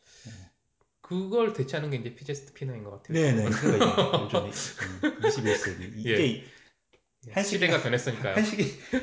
그걸 1.00 1.52
대체하는 1.54 1.90
게 1.90 1.96
이제 1.96 2.14
피제 2.14 2.34
스피너인 2.34 2.84
것 2.84 2.90
같아요. 2.90 3.14
네네 3.14 3.50
그러니까 3.50 4.22
요즘 4.22 4.46
21세기 4.46 5.98
이게 5.98 6.10
예. 6.10 6.44
한 7.32 7.44
시대가 7.44 7.76
시기가- 7.78 7.82
변했으니까요. 7.82 8.34
한 8.34 8.44
시기 8.44 8.62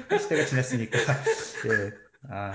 한 0.09 0.19
시대가 0.19 0.45
지났으니까 0.45 0.97
예 0.99 1.91
아 2.29 2.51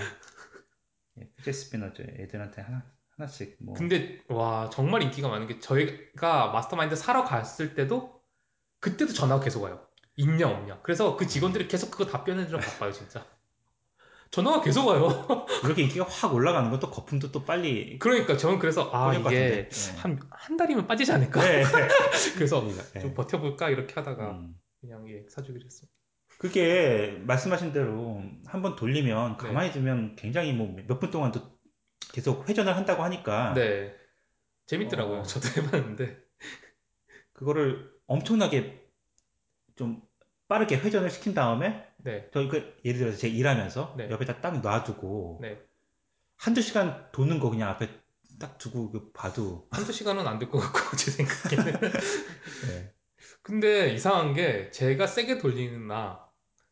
예, 1.21 1.29
피제 1.37 1.53
스피너죠 1.53 2.03
애들한테 2.03 2.63
하나 2.63 2.83
하나씩 3.17 3.57
뭐 3.61 3.75
근데 3.75 4.21
와 4.29 4.69
정말 4.73 5.03
인기가 5.03 5.29
많은 5.29 5.47
게 5.47 5.61
저희가 5.61 6.49
마스터마인드 6.49 6.97
사러 6.97 7.23
갔을 7.25 7.75
때도 7.75 8.21
그때도 8.81 9.13
전화가 9.13 9.45
계속 9.45 9.63
와요. 9.63 9.87
있냐 10.17 10.49
없냐. 10.49 10.81
그래서 10.83 11.17
그 11.17 11.27
직원들이 11.27 11.69
계속 11.69 11.91
그거 11.91 12.05
답변해 12.07 12.47
주러 12.47 12.59
바빠요 12.59 12.91
진짜. 12.93 13.25
전화가 14.33 14.61
계속 14.63 14.87
와요. 14.89 15.47
이렇게 15.65 15.83
인기가 15.83 16.05
확 16.07 16.35
올라가는 16.35 16.69
건 16.71 16.81
또 16.81 16.91
거품도 16.91 17.31
또 17.33 17.45
빨리 17.45 17.99
그러니까 18.01 18.37
저는 18.37 18.59
그래서 18.59 18.91
아 18.93 19.15
이게 19.15 19.23
같은데. 19.23 19.69
네. 19.69 19.97
한한 19.99 20.57
달이면 20.59 20.87
빠지지 20.89 21.13
않을까. 21.13 21.41
네. 21.43 21.63
그래서 22.35 22.61
네. 22.95 23.01
좀 23.01 23.15
버텨볼까 23.15 23.71
이렇게 23.71 23.95
하다가 23.95 24.31
음. 24.33 24.55
그냥 24.83 25.09
예 25.09 25.25
사주기로 25.31 25.65
했습니다. 25.65 25.91
그게 26.39 27.19
말씀하신 27.27 27.73
대로 27.73 28.23
한번 28.47 28.77
돌리면 28.77 29.39
네. 29.39 29.39
가만히 29.39 29.73
두면 29.73 30.17
굉장히 30.17 30.53
뭐 30.53 30.67
몇 30.89 30.99
분 31.01 31.11
동안도 31.11 31.41
계속 32.13 32.49
회전을 32.49 32.77
한다고 32.77 33.03
하니까 33.05 33.55
네 33.55 33.97
재밌더라고요. 34.67 35.21
어. 35.21 35.23
저도 35.23 35.49
해봤는데 35.63 36.23
그거를 37.33 37.91
엄청나게 38.07 38.89
좀 39.77 40.03
빠르게 40.49 40.77
회전을 40.77 41.11
시킨 41.11 41.35
다음에 41.35 41.87
네저그 41.99 42.81
예를 42.85 42.99
들어서 42.99 43.19
제가 43.19 43.33
일하면서 43.35 43.95
네. 43.99 44.11
옆에다 44.11 44.41
딱 44.41 44.61
놔두고 44.61 45.39
네. 45.43 45.59
한두 46.37 46.61
시간 46.61 47.11
도는 47.13 47.39
거 47.41 47.51
그냥 47.51 47.71
앞에 47.71 47.89
딱 48.41 48.59
두고 48.59 48.91
그 48.91 49.13
봐도 49.13 49.69
한두 49.71 49.93
시간은 49.93 50.27
안 50.27 50.39
될 50.39 50.51
것 50.51 50.59
같고 50.59 50.97
제 50.99 51.11
생각에는. 51.13 51.81
네. 52.69 52.93
근데 53.43 53.93
이상한 53.93 54.35
게 54.35 54.71
제가 54.71 55.07
세게 55.07 55.39
돌리나 55.39 56.29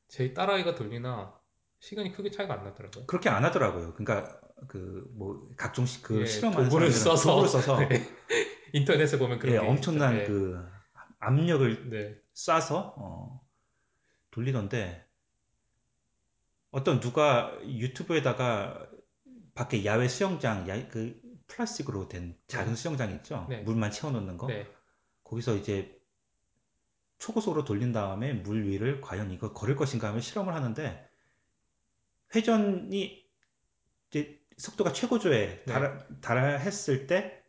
제 0.08 0.32
딸아이가 0.32 0.74
돌리나 0.74 1.38
시간이 1.80 2.12
크게 2.12 2.30
차이가 2.30 2.54
안 2.54 2.64
나더라고요. 2.64 3.06
그렇게 3.06 3.28
안 3.28 3.44
하더라고요. 3.44 3.94
그러니까 3.94 4.40
그 4.68 5.08
뭐 5.14 5.48
각종 5.56 5.86
시, 5.86 6.02
그 6.02 6.20
예, 6.20 6.26
실험하는 6.26 6.64
도구를 6.68 6.92
써서. 6.92 7.30
도구를 7.30 7.48
써서 7.48 7.78
네. 7.88 8.06
인터넷에 8.72 9.18
보면 9.18 9.38
그런 9.38 9.54
예, 9.54 9.60
게 9.60 9.66
엄청난 9.66 10.18
있죠. 10.20 10.32
그 10.32 10.66
압력을 11.18 11.90
네. 11.90 12.16
쏴서 12.34 12.94
어, 12.96 13.40
돌리던데 14.30 15.06
어떤 16.70 17.00
누가 17.00 17.56
유튜브에다가 17.64 18.88
밖에 19.54 19.84
야외 19.84 20.08
수영장 20.08 20.68
야, 20.68 20.88
그 20.88 21.20
플라스틱으로 21.48 22.08
된 22.08 22.38
작은 22.46 22.76
수영장 22.76 23.10
있죠 23.16 23.46
네. 23.48 23.62
물만 23.62 23.90
채워놓는 23.90 24.38
거 24.38 24.46
네. 24.46 24.66
거기서 25.24 25.56
이제 25.56 25.99
초고속으로 27.20 27.64
돌린 27.64 27.92
다음에 27.92 28.32
물 28.32 28.64
위를 28.64 29.00
과연 29.00 29.30
이거 29.30 29.52
걸을 29.52 29.76
것인가 29.76 30.08
하며 30.08 30.20
실험을 30.20 30.54
하는데 30.54 31.08
회전이 32.34 33.24
이제 34.08 34.40
속도가 34.56 34.92
최고조에 34.92 35.64
네. 35.64 35.72
달하, 35.72 35.98
달했을 36.20 37.06
때 37.06 37.42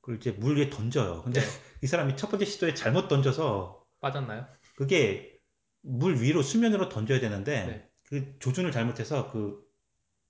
그걸 0.00 0.16
이제 0.16 0.32
물 0.32 0.58
위에 0.58 0.68
던져요 0.70 1.22
근데 1.22 1.40
네. 1.40 1.46
이 1.82 1.86
사람이 1.86 2.16
첫 2.16 2.30
번째 2.30 2.44
시도에 2.44 2.74
잘못 2.74 3.08
던져서 3.08 3.86
빠졌나요? 4.00 4.46
그게 4.76 5.40
물 5.80 6.20
위로 6.20 6.42
수면으로 6.42 6.88
던져야 6.88 7.20
되는데 7.20 7.66
네. 7.66 7.90
그 8.08 8.38
조준을 8.40 8.72
잘못해서 8.72 9.30
그 9.30 9.64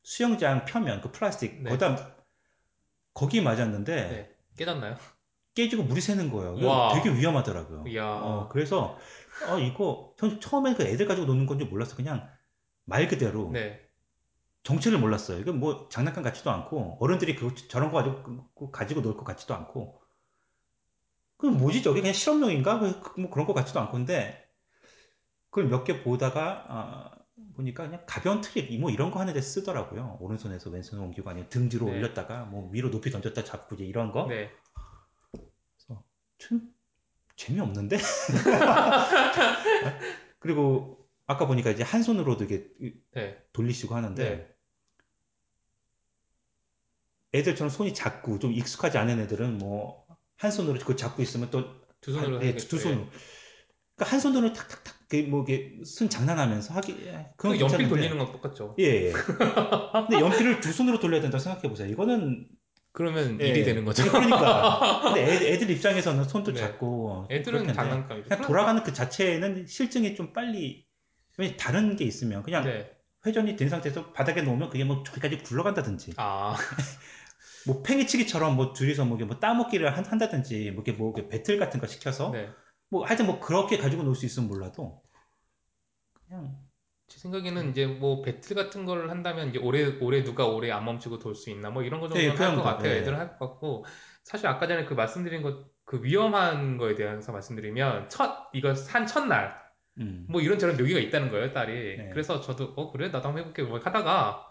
수영장 0.02 0.66
표면 0.66 1.00
그 1.00 1.10
플라스틱 1.10 1.62
네. 1.62 1.70
거기다 1.70 2.16
거기 3.14 3.40
맞았는데 3.40 3.94
네. 3.94 4.36
깨졌나요? 4.56 4.96
깨지고 5.54 5.82
물이 5.84 6.00
새는 6.00 6.30
거예요. 6.30 6.56
되게 6.94 7.10
위험하더라고요. 7.14 7.84
어, 8.22 8.48
그래서 8.50 8.98
어 9.48 9.58
이거 9.58 10.14
전 10.18 10.40
처음에 10.40 10.74
그 10.74 10.82
애들 10.84 11.06
가지고 11.06 11.26
노는 11.26 11.46
건지 11.46 11.64
몰랐어. 11.64 11.96
그냥 11.96 12.28
말 12.84 13.08
그대로 13.08 13.50
네. 13.52 13.80
정체를 14.62 14.98
몰랐어요. 14.98 15.38
이건 15.40 15.58
뭐 15.60 15.88
장난감 15.90 16.22
같지도 16.22 16.50
않고 16.50 16.98
어른들이 17.00 17.34
그 17.36 17.54
저런 17.68 17.90
거 17.90 17.98
가지고 17.98 18.22
그- 18.54 18.70
가지고 18.70 19.02
놀 19.02 19.16
것 19.16 19.24
같지도 19.24 19.54
않고 19.54 20.00
그럼 21.36 21.58
뭐지 21.58 21.82
저게 21.82 22.00
그냥 22.00 22.14
실험용인가 22.14 22.78
그- 22.78 23.20
뭐 23.20 23.30
그런 23.30 23.46
것 23.46 23.52
같지도 23.54 23.80
않고 23.80 23.92
근데 23.92 24.48
그걸 25.50 25.68
몇 25.68 25.84
개 25.84 26.02
보다가 26.02 26.64
아, 26.68 27.10
보니까 27.56 27.84
그냥 27.84 28.02
가벼운 28.06 28.40
트릭 28.40 28.78
뭐 28.80 28.90
이런 28.90 29.10
거 29.10 29.18
하는데 29.20 29.38
쓰더라고요. 29.40 30.16
오른손에서 30.20 30.70
왼손에 30.70 31.02
옮기고 31.02 31.28
아니면 31.28 31.48
등 31.50 31.68
뒤로 31.68 31.86
네. 31.86 31.92
올렸다가 31.98 32.44
뭐 32.44 32.70
위로 32.72 32.90
높이 32.90 33.10
던졌다 33.10 33.42
잡고 33.44 33.74
이제 33.74 33.84
이런 33.84 34.12
거. 34.12 34.26
네. 34.28 34.50
참 36.48 36.72
재미없는데. 37.36 37.98
그리고 40.38 41.08
아까 41.26 41.46
보니까 41.46 41.70
이제 41.70 41.82
한 41.82 42.02
손으로도 42.02 42.44
이게 42.44 42.68
네. 43.12 43.38
돌리시고 43.52 43.94
하는데 43.94 44.22
네. 44.22 44.48
애들처럼 47.34 47.70
손이 47.70 47.94
작고 47.94 48.38
좀 48.38 48.52
익숙하지 48.52 48.98
않은 48.98 49.20
애들은 49.20 49.58
뭐 49.58 50.02
한 50.42 50.50
손으로 50.50 50.78
그거 50.80 50.96
잡고 50.96 51.22
있으면 51.22 51.50
또 51.50 51.80
두 52.00 52.12
손으로 52.12 52.40
아, 52.40 52.42
예. 52.42 52.56
두 52.56 52.78
손으로. 52.78 53.06
그러니까 53.94 54.12
한 54.12 54.18
손으로 54.20 54.52
탁탁탁 54.52 55.08
그뭐 55.08 55.44
이게 55.44 55.78
손 55.84 56.08
장난하면서 56.08 56.74
하기 56.74 56.96
예, 57.06 57.30
그 57.36 57.48
그건 57.48 57.60
연필 57.60 57.78
괜찮은데. 57.78 57.88
돌리는 57.88 58.18
건 58.18 58.32
똑같죠. 58.32 58.74
예. 58.80 58.84
예. 58.84 59.12
근데 60.08 60.20
연필을 60.20 60.60
두 60.60 60.72
손으로 60.72 60.98
돌려야 60.98 61.20
된다고 61.20 61.40
생각해 61.40 61.68
보세요. 61.68 61.88
이거는 61.88 62.48
그러면 62.92 63.40
예. 63.40 63.48
일이 63.48 63.64
되는 63.64 63.84
거죠. 63.84 64.04
예, 64.04 64.08
그러니까. 64.08 65.00
근데 65.14 65.24
애, 65.24 65.52
애들 65.54 65.70
입장에서는 65.70 66.24
손도 66.24 66.52
네. 66.52 66.60
작고 66.60 67.26
애들은 67.30 67.72
장난감이죠. 67.72 68.28
그냥 68.28 68.46
돌아가는 68.46 68.82
그 68.82 68.92
자체는 68.92 69.66
실증이 69.66 70.14
좀 70.14 70.32
빨리 70.32 70.86
다른 71.58 71.96
게 71.96 72.04
있으면 72.04 72.42
그냥 72.42 72.64
네. 72.64 72.90
회전이 73.24 73.56
된 73.56 73.68
상태에서 73.68 74.12
바닥에 74.12 74.42
놓으면 74.42 74.68
그게 74.68 74.84
뭐 74.84 75.02
저기까지 75.04 75.38
굴러간다든지 75.38 76.12
아, 76.16 76.54
뭐 77.66 77.82
팽이치기처럼 77.82 78.56
뭐 78.56 78.72
둘이서 78.72 79.04
뭐, 79.06 79.16
뭐 79.18 79.38
따먹기를 79.38 79.96
한, 79.96 80.04
한다든지 80.04 80.70
뭐 80.72 80.82
이렇게 80.84 80.92
뭐 80.92 81.14
배틀 81.14 81.58
같은 81.58 81.80
거 81.80 81.86
시켜서 81.86 82.30
네. 82.30 82.50
뭐 82.90 83.04
하여튼 83.06 83.26
뭐 83.26 83.40
그렇게 83.40 83.78
가지고 83.78 84.02
놀 84.02 84.14
수 84.16 84.26
있으면 84.26 84.48
몰라도 84.48 85.02
그냥 86.26 86.56
제 87.12 87.18
생각에는 87.18 87.70
이제 87.70 87.86
뭐 87.86 88.22
배틀 88.22 88.56
같은 88.56 88.86
걸 88.86 89.10
한다면 89.10 89.50
이제 89.50 89.58
올해 89.58 89.84
올해 90.00 90.24
누가 90.24 90.46
올해 90.46 90.70
안 90.72 90.84
멈추고 90.86 91.18
돌 91.18 91.34
수 91.34 91.50
있나 91.50 91.68
뭐 91.70 91.82
이런 91.82 92.00
거 92.00 92.06
예, 92.14 92.28
정도는 92.28 92.34
그할것 92.36 92.64
같아요. 92.64 92.92
예. 92.92 92.98
애들은 92.98 93.18
할 93.18 93.36
것 93.38 93.50
같고 93.50 93.84
사실 94.24 94.46
아까 94.46 94.66
전에 94.66 94.84
그 94.86 94.94
말씀드린 94.94 95.42
것 95.42 95.70
그 95.84 96.02
위험한 96.02 96.78
거에 96.78 96.94
대해서 96.94 97.32
말씀드리면 97.32 98.08
첫 98.08 98.48
이거 98.54 98.74
산 98.74 99.06
첫날 99.06 99.60
음. 99.98 100.26
뭐 100.30 100.40
이런저런 100.40 100.76
묘기가 100.78 101.00
있다는 101.00 101.30
거예요, 101.30 101.52
딸이. 101.52 101.96
네. 101.98 102.10
그래서 102.12 102.40
저도 102.40 102.72
어 102.76 102.90
그래 102.92 103.08
나도 103.08 103.28
한번 103.28 103.40
해볼게 103.42 103.62
뭐 103.64 103.78
하다가 103.78 104.46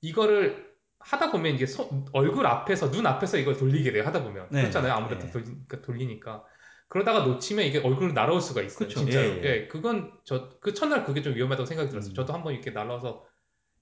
이거를 0.00 0.72
하다 1.00 1.30
보면 1.30 1.54
이제 1.54 1.66
손- 1.66 2.06
얼굴 2.12 2.46
앞에서 2.46 2.90
눈 2.90 3.06
앞에서 3.06 3.38
이걸 3.38 3.56
돌리게 3.56 3.92
돼요. 3.92 4.04
하다 4.06 4.24
보면 4.24 4.48
네, 4.50 4.62
그렇잖아요. 4.62 4.92
네. 4.94 4.98
아무래도 4.98 5.26
네. 5.26 5.32
돌리니까, 5.32 5.82
돌리니까 5.82 6.44
그러다가 6.92 7.24
놓치면 7.24 7.64
이게 7.64 7.78
얼굴로 7.78 8.12
날아올 8.12 8.40
수가 8.42 8.60
있어요. 8.62 8.88
그쵸. 8.88 9.00
진짜로. 9.00 9.26
예, 9.28 9.42
예, 9.44 9.44
예. 9.44 9.68
그건 9.68 10.12
저 10.24 10.50
그 10.60 10.74
첫날 10.74 11.04
그게 11.04 11.22
좀 11.22 11.34
위험하다고 11.34 11.66
생각이 11.66 11.88
들었어요. 11.90 12.12
음. 12.12 12.14
저도 12.14 12.34
한번 12.34 12.52
이렇게 12.52 12.70
날아와서 12.70 13.26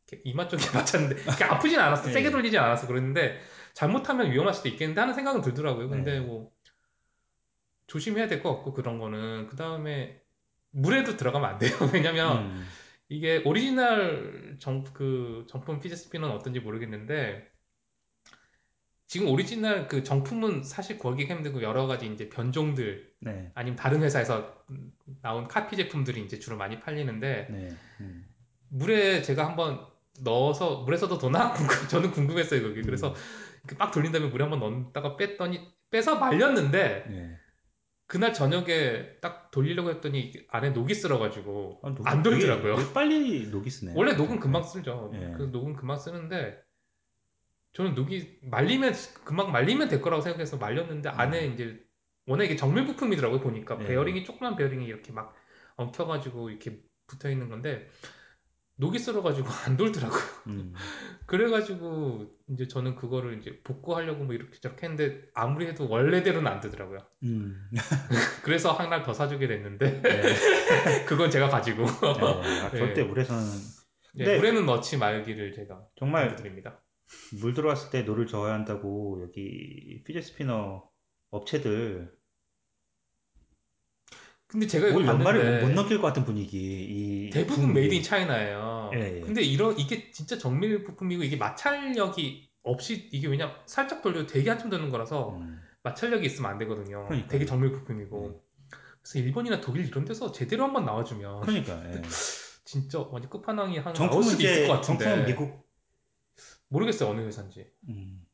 이렇게 0.08 0.22
이마 0.30 0.48
쪽에 0.48 0.62
맞췄는데 0.74 1.16
그렇게 1.24 1.44
아프진 1.44 1.80
않았어. 1.80 2.08
예. 2.08 2.12
세게 2.14 2.30
돌리진 2.30 2.58
않았어. 2.60 2.86
그랬는데 2.86 3.40
잘못하면 3.74 4.30
위험할 4.32 4.54
수도 4.54 4.68
있겠는데 4.68 5.00
하는 5.00 5.14
생각은 5.14 5.40
들더라고요. 5.42 5.88
근데 5.88 6.14
네. 6.14 6.20
뭐 6.20 6.52
조심해야 7.88 8.28
될 8.28 8.42
것 8.42 8.54
같고 8.56 8.72
그런 8.72 8.98
거는 8.98 9.48
그 9.48 9.56
다음에 9.56 10.22
물에도 10.70 11.16
들어가면 11.16 11.50
안 11.50 11.58
돼요. 11.58 11.72
왜냐면 11.92 12.44
음. 12.46 12.66
이게 13.08 13.42
오리지널 13.44 14.56
정, 14.60 14.84
그 14.84 15.46
정품 15.48 15.80
피제 15.80 15.96
스피너는 15.96 16.34
어떤지 16.34 16.60
모르겠는데 16.60 17.49
지금 19.10 19.26
오리지널 19.26 19.88
그 19.88 20.04
정품은 20.04 20.62
사실 20.62 20.96
구하기가 20.96 21.34
힘들고 21.34 21.62
여러 21.62 21.88
가지 21.88 22.06
이제 22.06 22.28
변종들 22.28 23.12
네. 23.18 23.50
아니면 23.56 23.74
다른 23.74 24.04
회사에서 24.04 24.54
나온 25.20 25.48
카피 25.48 25.74
제품들이 25.74 26.22
이제 26.22 26.38
주로 26.38 26.56
많이 26.56 26.78
팔리는데 26.78 27.48
네. 27.50 27.68
음. 27.98 28.24
물에 28.68 29.20
제가 29.22 29.48
한번 29.48 29.84
넣어서 30.20 30.82
물에서도 30.82 31.18
도나? 31.18 31.52
저는 31.90 32.12
궁금했어요 32.12 32.62
그게 32.62 32.82
그래서 32.82 33.12
이렇게 33.64 33.74
막 33.76 33.90
돌린 33.90 34.12
다음에 34.12 34.28
물에 34.28 34.44
한번 34.44 34.84
넣다가 34.84 35.16
뺐더니 35.16 35.60
빼서 35.90 36.20
말렸는데 36.20 37.04
네. 37.08 37.36
그날 38.06 38.32
저녁에 38.32 39.18
딱 39.20 39.50
돌리려고 39.50 39.90
했더니 39.90 40.34
안에 40.50 40.70
녹이 40.70 40.94
쓸어가지고 40.94 41.80
아, 41.82 41.88
녹이 41.88 42.02
안 42.08 42.22
돌더라고요. 42.22 42.92
빨리 42.94 43.48
녹이 43.48 43.70
쓰네요. 43.70 43.96
원래 43.96 44.12
녹은 44.12 44.38
금방 44.38 44.62
쓰죠. 44.62 45.10
예. 45.14 45.34
그 45.36 45.48
녹은 45.50 45.74
금방 45.74 45.98
쓰는데 45.98 46.62
저는 47.72 47.94
녹이 47.94 48.38
말리면 48.42 48.94
금방 49.24 49.52
말리면 49.52 49.88
될 49.88 50.00
거라고 50.00 50.22
생각해서 50.22 50.56
말렸는데 50.56 51.08
안에 51.08 51.46
이제 51.48 51.80
워낙 52.26 52.44
이게 52.44 52.56
정밀 52.56 52.86
부품이더라고요 52.86 53.40
보니까 53.40 53.78
예. 53.80 53.86
베어링이 53.86 54.24
조그만 54.24 54.56
베어링이 54.56 54.84
이렇게 54.86 55.12
막 55.12 55.34
엉켜가지고 55.76 56.50
이렇게 56.50 56.80
붙어 57.06 57.30
있는 57.30 57.48
건데 57.48 57.88
녹이 58.76 58.98
쓸어가지고 58.98 59.48
안 59.66 59.76
돌더라고요. 59.76 60.20
음. 60.48 60.72
그래가지고 61.26 62.26
이제 62.48 62.66
저는 62.66 62.96
그거를 62.96 63.38
이제 63.38 63.60
복구하려고 63.62 64.24
뭐 64.24 64.34
이렇게 64.34 64.58
저렇게 64.58 64.86
했는데 64.86 65.22
아무리 65.34 65.66
해도 65.66 65.88
원래대로는 65.88 66.50
안 66.50 66.60
되더라고요. 66.60 66.98
음. 67.22 67.70
그래서 68.42 68.72
하나 68.72 69.02
더 69.02 69.12
사주게 69.12 69.46
됐는데 69.46 70.02
네. 70.02 71.04
그건 71.04 71.30
제가 71.30 71.48
가지고 71.48 71.84
네. 71.84 72.60
아, 72.62 72.70
절대 72.70 73.02
네. 73.02 73.04
물에서는 73.04 73.44
네, 74.14 74.24
네. 74.24 74.36
물에는 74.38 74.66
넣지 74.66 74.96
말기를 74.96 75.52
제가 75.52 75.82
정말 75.96 76.34
드립니다. 76.34 76.82
물 77.40 77.54
들어왔을 77.54 77.90
때 77.90 78.02
노를 78.02 78.26
저어야 78.26 78.54
한다고 78.54 79.20
여기 79.22 80.02
fidget 80.04 80.20
spinner 80.20 80.88
업체들 81.30 82.12
근데 84.50 84.66
제가 84.66 84.96
올 84.96 85.06
연말을 85.06 85.60
못, 85.60 85.68
못 85.68 85.74
넘길 85.74 86.00
것 86.00 86.08
같은 86.08 86.24
분위기. 86.24 86.56
이 86.58 87.30
대부분 87.30 87.68
분위기. 87.68 87.80
made 87.80 87.94
in 87.94 88.02
차이나예요. 88.02 88.90
예, 88.94 89.18
예. 89.18 89.20
근데 89.20 89.42
이런 89.42 89.78
이게 89.78 90.10
진짜 90.10 90.38
정밀 90.38 90.82
부품이고 90.82 91.22
이게 91.22 91.36
마찰력이 91.36 92.50
없이 92.64 93.08
이게 93.12 93.28
왜냐 93.28 93.54
살짝 93.66 94.02
돌려도 94.02 94.26
되게 94.26 94.50
한참 94.50 94.68
도는 94.68 94.90
거라서 94.90 95.36
음. 95.36 95.60
마찰력이 95.84 96.26
있으면 96.26 96.50
안 96.50 96.58
되거든요. 96.58 97.04
그러니까요. 97.04 97.28
되게 97.28 97.44
정밀 97.46 97.70
부품이고. 97.70 98.26
음. 98.26 98.40
그래서 99.02 99.18
일본이나 99.24 99.60
독일 99.60 99.86
이런 99.86 100.04
데서 100.04 100.32
제대로 100.32 100.64
한번 100.64 100.84
나와주면 100.84 101.42
그러니까 101.42 101.80
예. 101.94 102.02
진짜 102.64 102.98
완전 102.98 103.30
끝판왕이 103.30 103.78
한 103.78 103.84
나올 103.84 103.94
정품은 103.94 104.24
수도 104.24 104.42
있을 104.42 104.66
것 104.66 104.74
같은데 104.74 105.04
정품은 105.04 105.26
미국 105.26 105.69
모르겠어요 106.70 107.10
어느 107.10 107.20
회사인지 107.20 107.70
음. 107.88 108.26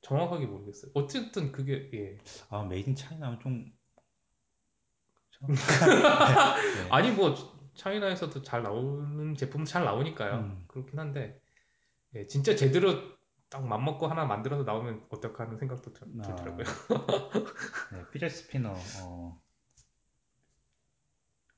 정확하게 0.00 0.46
모르겠어요. 0.46 0.92
어쨌든 0.94 1.52
그게 1.52 1.90
예. 1.92 2.18
아 2.50 2.62
made 2.62 2.90
in 2.90 2.96
China면 2.96 3.40
좀? 3.40 3.72
네. 5.40 6.88
아니 6.90 7.10
뭐 7.12 7.34
China에서도 7.74 8.42
잘 8.42 8.62
나오는 8.62 9.34
제품은 9.34 9.66
잘 9.66 9.84
나오니까요. 9.84 10.38
음. 10.38 10.64
그렇긴 10.68 10.98
한데 10.98 11.40
예, 12.14 12.26
진짜 12.26 12.56
제대로 12.56 13.18
딱 13.48 13.66
맘먹고 13.66 14.06
하나 14.06 14.24
만들어서 14.24 14.62
나오면 14.62 15.06
어떨까 15.10 15.44
하는 15.44 15.58
생각도 15.58 15.92
들, 15.92 16.06
아. 16.20 16.22
들더라고요. 16.22 16.64
네, 17.92 18.04
fidget 18.12 18.30
spinner 18.30 18.74
어, 19.02 19.40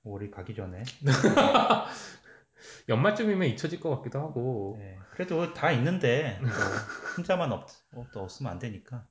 올이 0.04 0.30
가기 0.30 0.54
전에 0.54 0.82
연말쯤이면 2.90 3.48
잊혀질 3.48 3.80
것 3.80 3.90
같기도 3.96 4.20
하고 4.20 4.76
네, 4.78 4.98
그래도 5.12 5.54
다 5.54 5.70
있는데 5.72 6.38
뭐 6.42 6.50
혼자만 7.16 7.52
없, 7.52 7.68
없, 7.94 8.16
없 8.16 8.40
으면 8.40 8.52
안 8.52 8.58
되니까 8.58 9.06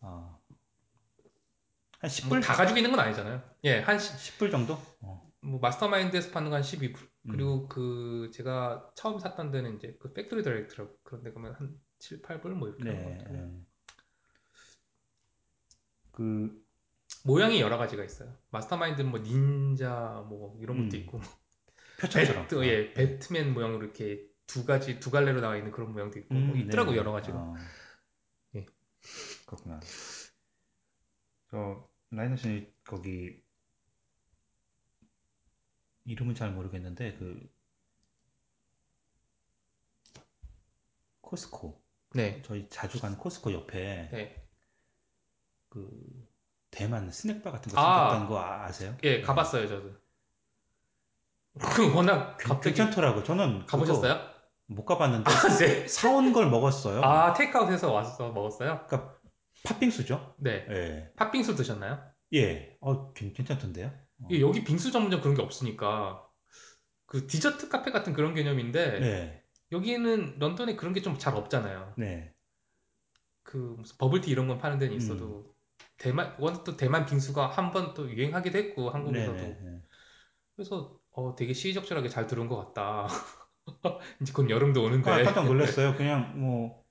아, 0.00 0.38
한 2.00 2.10
10불 2.10 2.28
뭐다 2.28 2.54
가지고 2.54 2.78
있는 2.78 2.90
건 2.90 3.00
아니잖아요. 3.00 3.42
예, 3.64 3.80
한 3.80 3.98
시, 3.98 4.16
10 4.18 4.38
불 4.38 4.50
정도? 4.50 4.78
어. 5.00 5.26
뭐 5.40 5.60
Mastermind에서 5.60 6.30
파는 6.32 6.50
건 6.50 6.56
한 6.56 6.62
12불. 6.62 6.96
음. 7.26 7.30
그리고 7.30 7.68
그 7.68 8.30
제가 8.34 8.90
처음 8.94 9.18
샀던 9.18 9.50
데는 9.50 9.76
이제 9.76 9.96
그 10.00 10.12
Factory 10.12 10.42
Direct라고 10.42 10.98
그런 11.02 11.22
데 11.22 11.32
가면 11.32 11.54
한 11.54 11.80
7, 11.98 12.22
8불 12.22 12.50
뭐 12.50 12.68
이렇게 12.68 12.88
하는 12.88 13.02
것 13.04 13.10
네. 13.10 13.18
같아요. 13.18 13.36
예. 13.38 13.66
그 16.12 16.64
모양이 17.24 17.60
여러 17.60 17.78
가지가 17.78 18.04
있어요. 18.04 18.36
Mastermind는 18.50 19.10
뭐 19.10 19.20
닌자 19.20 20.24
뭐 20.28 20.56
이런 20.60 20.78
것도 20.78 20.96
음. 20.96 21.00
있고 21.00 21.20
표창처럼. 22.00 22.42
배트, 22.48 22.64
예, 22.66 22.92
배트맨 22.92 23.54
모양으로 23.54 23.84
이렇게 23.84 24.26
두 24.46 24.64
가지 24.64 25.00
두 25.00 25.10
갈래로 25.10 25.40
나와 25.40 25.56
있는 25.56 25.72
그런 25.72 25.92
모양도 25.92 26.18
있고 26.20 26.34
뭐 26.34 26.54
음, 26.54 26.60
있더라고 26.60 26.92
네. 26.92 26.96
여러 26.98 27.12
가지가. 27.12 27.36
어. 27.38 27.54
예. 28.56 28.66
그렇구나. 29.46 29.80
저 31.50 31.88
라이너 32.10 32.36
씨 32.36 32.72
거기 32.84 33.42
이름은 36.04 36.34
잘 36.34 36.52
모르겠는데 36.52 37.14
그 37.18 37.50
코스코 41.20 41.82
네. 42.14 42.40
저희 42.42 42.68
자주 42.68 43.00
가는 43.00 43.16
코스코 43.18 43.52
옆에 43.52 44.08
네. 44.12 44.48
그 45.68 45.90
대만 46.70 47.10
스낵바 47.10 47.50
같은 47.50 47.72
거 47.72 47.80
아. 47.80 48.10
생겼다는 48.10 48.26
거 48.28 48.38
아- 48.38 48.64
아세요? 48.64 48.96
예, 49.02 49.20
가봤어요, 49.20 49.66
저도. 49.66 50.05
그 51.60 51.94
워낙 51.94 52.36
괜- 52.38 52.48
갑자기 52.48 52.74
괜찮더라고. 52.76 53.22
저는 53.24 53.66
가보셨어요? 53.66 54.18
못 54.66 54.84
가봤는데 54.84 55.30
아, 55.30 55.48
네. 55.58 55.88
사온 55.88 56.32
걸 56.32 56.50
먹었어요. 56.50 57.00
아, 57.02 57.32
테이크아웃해서 57.34 57.92
와서 57.92 58.32
먹었어요? 58.32 58.86
팥빙수죠? 59.64 60.34
네. 60.38 60.66
예. 60.70 61.12
팥빙수 61.16 61.54
드셨나요? 61.56 62.00
예. 62.34 62.76
어, 62.80 63.12
괜- 63.14 63.32
괜찮던데요? 63.32 63.86
어. 64.22 64.28
예, 64.30 64.40
여기 64.40 64.64
빙수 64.64 64.90
전문점 64.90 65.20
그런 65.20 65.34
게 65.36 65.42
없으니까 65.42 66.22
그 67.06 67.26
디저트 67.26 67.68
카페 67.68 67.90
같은 67.92 68.12
그런 68.12 68.34
개념인데 68.34 69.00
네. 69.00 69.42
여기는 69.72 70.38
런던에 70.38 70.76
그런 70.76 70.92
게 70.92 71.00
좀 71.02 71.18
잘 71.18 71.34
없잖아요. 71.36 71.94
네. 71.96 72.32
그 73.42 73.56
무슨 73.78 73.96
버블티 73.98 74.30
이런 74.30 74.48
건 74.48 74.58
파는 74.58 74.78
데는 74.78 74.94
음. 74.94 74.98
있어도 74.98 75.54
대만 75.98 76.34
워낙 76.38 76.64
또 76.64 76.76
대만 76.76 77.06
빙수가 77.06 77.46
한 77.48 77.70
번 77.72 77.94
또 77.94 78.10
유행하기도 78.10 78.58
했고 78.58 78.90
한국에서도 78.90 79.36
네, 79.36 79.42
네, 79.42 79.58
네. 79.62 79.82
그래서 80.56 80.95
어, 81.16 81.34
되게 81.34 81.52
시의적절하게 81.52 82.08
잘 82.08 82.26
들어온 82.26 82.48
것 82.48 82.56
같다. 82.56 83.08
이제 84.22 84.32
곧 84.32 84.48
여름도 84.48 84.82
오는데 84.84 85.10
아, 85.10 85.22
깜짝 85.24 85.46
놀랐어요. 85.46 85.96
그냥 85.96 86.40
뭐 86.40 86.84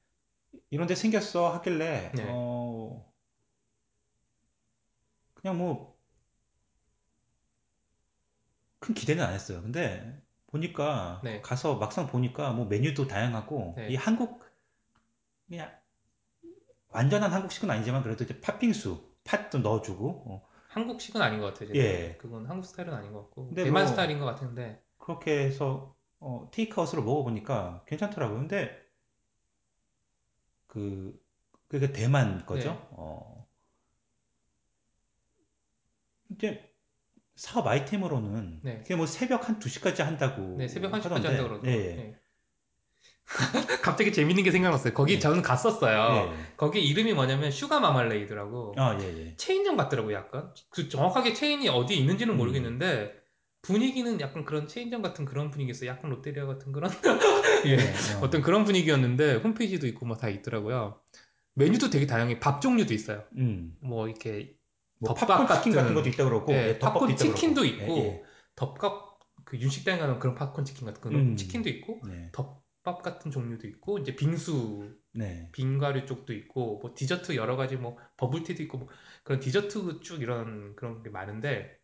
이런 0.70 0.88
데 0.88 0.96
생겼어 0.96 1.54
하길래 1.54 2.12
네. 2.14 2.26
어 2.30 3.06
그냥 5.36 5.58
뭐 5.58 5.96
큰 8.86 8.94
기대는 8.94 9.24
안 9.24 9.34
했어요. 9.34 9.64
근데 9.64 10.22
보니까 10.46 11.20
네. 11.24 11.42
가서 11.42 11.78
막상 11.78 12.06
보니까 12.06 12.52
뭐 12.52 12.66
메뉴도 12.68 13.08
다양하고 13.08 13.74
네. 13.78 13.88
이 13.90 13.96
한국 13.96 14.44
그냥 15.48 15.72
완전한 16.90 17.32
한국식은 17.34 17.70
아니지만 17.70 18.04
그래도 18.04 18.24
이제 18.24 18.40
팥빙수 18.42 19.16
팥도 19.24 19.60
넣어주고 19.60 20.24
어, 20.28 20.45
한국식은 20.76 21.22
아닌 21.22 21.40
것 21.40 21.54
같아요. 21.54 21.74
예. 21.76 22.18
그건 22.20 22.46
한국 22.48 22.66
스타일은 22.66 22.94
아닌 22.94 23.14
것 23.14 23.22
같고 23.24 23.50
대만 23.56 23.84
뭐- 23.84 23.86
스타일인 23.88 24.20
것 24.20 24.26
같은데 24.26 24.84
그렇게 24.98 25.46
해서 25.46 25.96
어, 26.20 26.50
테이크아웃으로 26.52 27.02
먹어보니까 27.02 27.86
괜찮더라고요. 27.88 28.40
근데 28.40 28.86
그 30.68 31.18
그게 31.70 31.94
대만 31.94 32.46
거죠. 32.46 32.72
네. 32.74 32.88
어, 32.92 33.48
이제 36.32 36.70
사업 37.36 37.68
아이템으로는 37.68 38.60
네. 38.64 38.80
그게 38.80 38.98
뭐 38.98 39.06
새벽 39.06 39.48
한 39.48 39.60
2시까지 39.60 40.02
한다고 40.04 40.58
네 40.58 40.68
새벽 40.68 40.92
1시까지 40.92 41.04
하던데, 41.04 41.28
한다고 41.30 41.50
그러더라고요. 41.50 41.72
예, 41.72 41.96
네. 41.96 42.20
갑자기 43.82 44.12
재밌는 44.14 44.44
게 44.44 44.52
생각났어요. 44.52 44.94
거기 44.94 45.14
네. 45.16 45.20
저는 45.20 45.42
갔었어요. 45.42 46.32
예. 46.32 46.46
거기 46.58 46.84
이름이 46.86 47.14
뭐냐면 47.14 47.52
Sugar 47.52 47.80
Marmalade라고 47.80 48.76
아, 48.78 48.98
예, 49.02 49.06
예. 49.28 49.36
체인점 49.36 49.78
같더라고 49.78 50.14
약간. 50.14 50.54
그 50.70 50.90
정확하게 50.90 51.34
체인이 51.34 51.68
어디 51.70 51.98
있는지는 51.98 52.36
음. 52.36 52.38
모르겠는데 52.38 53.14
분위기는 53.62 54.22
약간 54.22 54.46
그런 54.46 54.68
체인점 54.68 55.02
같은 55.02 55.26
그런 55.26 55.50
분위기였어요. 55.50 55.90
약간 55.90 56.12
롯데리아 56.12 56.46
같은 56.46 56.72
그런 56.72 56.92
예. 57.66 57.78
어. 57.78 58.20
어떤 58.22 58.42
그런 58.42 58.64
분위기였는데 58.64 59.36
홈페이지도 59.38 59.88
있고 59.88 60.06
뭐 60.06 60.18
다 60.18 60.30
있더라고요. 60.30 61.00
메뉴도 61.56 61.90
되게 61.90 62.06
다양해. 62.06 62.40
밥 62.40 62.62
종류도 62.62 62.94
있어요. 62.94 63.24
음. 63.38 63.76
뭐 63.82 64.08
이렇게 64.08 64.54
뭐 65.00 65.14
덮밥 65.14 65.28
팝콘 65.48 65.48
치킨 65.58 65.74
같은- 65.74 65.76
같은 65.82 65.96
것도 65.96 66.10
있다 66.10 66.24
그러고 66.26 66.54
예, 66.54 66.70
예, 66.70 66.80
덮밥도 66.80 67.00
팝콘 67.00 67.10
있다 67.12 67.18
그러고. 67.24 67.36
치킨도 67.36 67.66
있고 67.66 67.98
예, 67.98 68.22
덮밥 68.56 69.20
그 69.46 69.58
윤식당에 69.58 70.00
가는 70.00 70.20
그런 70.20 70.36
팝콘 70.36 70.64
치킨 70.66 70.86
같은 70.86 71.02
그런 71.02 71.16
음. 71.20 71.36
치킨도 71.38 71.70
있고 71.70 72.02
예. 72.10 72.30
네. 72.86 72.92
덮밥 72.92 73.02
같은 73.02 73.32
종류도 73.32 73.68
있고 73.68 73.98
이제 73.98 74.16
빙수 74.16 74.96
네. 75.14 75.50
빙과류 75.52 76.06
쪽도 76.06 76.34
있고 76.34 76.80
뭐 76.80 76.94
디저트 76.96 77.36
여러 77.36 77.56
가지 77.56 77.76
뭐 77.76 77.98
버블티도 78.18 78.62
있고 78.64 78.78
뭐 78.78 78.88
그런 79.24 79.40
디저트 79.40 80.02
쭉 80.02 80.22
이런 80.22 80.76
그런 80.76 81.02
게 81.02 81.10
많은데 81.10 81.80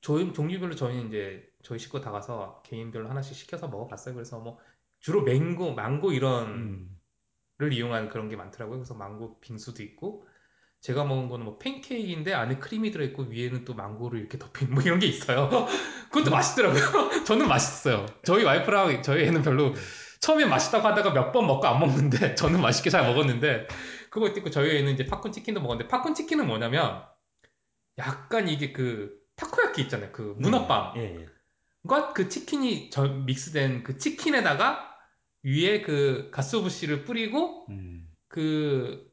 조, 0.00 0.32
종류별로 0.32 0.76
저희는 0.76 1.08
이제 1.08 1.50
저희 1.62 1.78
식구 1.78 2.00
다 2.00 2.10
가서 2.10 2.62
개인별로 2.64 3.08
하나씩 3.08 3.34
시켜서 3.34 3.68
먹어봤어요. 3.68 4.14
그래서 4.14 4.38
뭐 4.38 4.58
주로 5.00 5.22
맹고, 5.22 5.74
망고 5.74 6.12
이런 6.12 6.48
음. 6.48 7.00
를 7.56 7.72
이용한 7.72 8.08
그런 8.08 8.28
게 8.28 8.34
많더라고요. 8.34 8.78
그래서 8.78 8.94
망고 8.94 9.38
빙수도 9.40 9.82
있고 9.84 10.26
제가 10.84 11.02
먹은 11.04 11.30
거는 11.30 11.46
뭐 11.46 11.56
팬케이크인데 11.56 12.34
안에 12.34 12.58
크림이 12.58 12.90
들어있고 12.90 13.22
위에는 13.22 13.64
또 13.64 13.72
망고를 13.72 14.20
이렇게 14.20 14.38
덮인 14.38 14.70
뭐 14.70 14.82
이런 14.82 14.98
게 14.98 15.06
있어요. 15.06 15.48
그것도 16.12 16.30
맛있더라고요. 16.30 17.24
저는 17.24 17.48
맛있어요. 17.48 18.04
저희 18.22 18.44
와이프랑 18.44 19.02
저희 19.02 19.24
애는 19.24 19.40
별로 19.42 19.74
처음에 20.20 20.44
맛있다고 20.44 20.86
하다가 20.86 21.12
몇 21.12 21.32
번 21.32 21.46
먹고 21.46 21.66
안 21.66 21.80
먹는데 21.80 22.34
저는 22.36 22.60
맛있게 22.60 22.90
잘 22.90 23.02
먹었는데 23.06 23.66
그거 24.10 24.28
있고 24.28 24.50
저희 24.50 24.76
애는 24.76 24.92
이제 24.92 25.06
팝콘 25.06 25.32
치킨도 25.32 25.62
먹었는데 25.62 25.88
팝콘 25.88 26.14
치킨은 26.14 26.46
뭐냐면 26.46 27.02
약간 27.96 28.46
이게 28.48 28.72
그 28.72 29.16
타코야끼 29.36 29.80
있잖아요. 29.82 30.12
그 30.12 30.34
문어빵. 30.38 30.98
예, 30.98 31.20
예. 31.20 31.26
그그 31.88 32.28
치킨이 32.28 32.90
저 32.90 33.04
믹스된 33.04 33.84
그 33.84 33.96
치킨에다가 33.96 34.94
위에 35.44 35.80
그 35.80 36.28
가스오부시를 36.30 37.04
뿌리고 37.04 37.66
음. 37.70 38.06
그, 38.28 39.06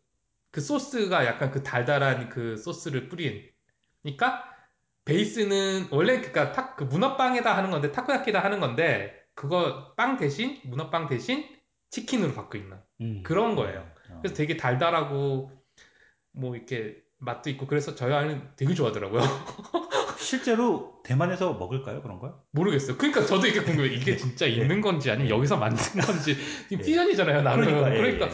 그 0.52 0.62
소스가 0.62 1.26
약간 1.26 1.52
그 1.52 1.64
달달한 1.64 2.30
그 2.30 2.58
소스를 2.58 3.10
뿌린. 3.10 3.50
그러니까 4.04 4.44
베이스는 5.06 5.88
원래 5.92 6.20
그니까 6.20 6.52
타, 6.52 6.76
그 6.76 6.84
문어빵에다 6.84 7.56
하는 7.56 7.72
건데 7.72 7.92
타코야키다 7.92 8.44
하는 8.44 8.60
건데 8.60 9.16
그거 9.34 9.94
빵 9.96 10.18
대신 10.18 10.60
문어빵 10.64 11.08
대신 11.08 11.46
치킨으로 11.90 12.34
바뀌어 12.34 12.62
있는 12.62 12.78
음. 13.02 13.24
그런 13.24 13.56
거예요. 13.56 13.90
어. 14.10 14.20
그래서 14.22 14.36
되게 14.36 14.58
달달하고 14.58 15.52
뭐 16.34 16.56
이렇게 16.56 16.98
맛도 17.18 17.50
있고 17.50 17.68
그래서 17.68 17.96
저희 17.96 18.14
아이는 18.14 18.50
되게 18.56 18.74
좋아하더라고요. 18.74 19.22
실제로 20.18 21.02
대만에서 21.04 21.54
먹을까요? 21.54 22.02
그런 22.02 22.20
걸? 22.20 22.34
모르겠어요. 22.52 22.98
그러니까 22.98 23.26
저도 23.26 23.48
이게 23.48 23.62
궁금해요. 23.62 23.92
이게 23.92 24.16
진짜 24.18 24.46
있는 24.46 24.82
건지 24.82 25.10
아니면 25.10 25.30
예. 25.30 25.36
여기서 25.36 25.58
만든 25.58 26.02
건지 26.02 26.36
지금 26.70 26.84
예. 26.84 26.86
퓨전이잖아요. 26.86 27.42
나는. 27.42 27.66
그러니까, 27.66 27.94
예, 27.94 27.98
그러니까 27.98 28.28
예. 28.28 28.32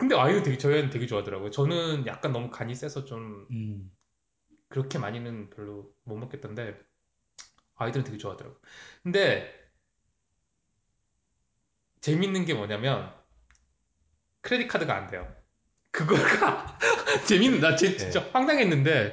근데 0.00 0.16
아이는 0.16 0.42
되게 0.42 0.56
저희 0.56 0.74
아이는 0.76 0.88
되게 0.90 1.06
좋아하더라고요. 1.06 1.50
저는 1.50 2.06
약간 2.06 2.32
너무 2.32 2.50
간이 2.50 2.74
세서 2.74 3.04
좀 3.04 3.46
음. 3.50 3.92
그렇게 4.68 4.98
많이는 4.98 5.50
별로 5.50 5.92
못 6.04 6.16
먹겠던데 6.16 6.74
아이들은 7.76 8.04
되게 8.04 8.16
좋아하더라고요. 8.16 8.58
근데 9.02 9.52
재밌는 12.00 12.46
게 12.46 12.54
뭐냐면 12.54 13.12
크레딧 14.40 14.68
카드가 14.68 14.96
안 14.96 15.06
돼요. 15.06 15.30
그거가 15.90 16.78
재밌는 17.28 17.60
나 17.60 17.76
진- 17.76 17.98
진짜 17.98 18.26
황당했는데 18.32 19.12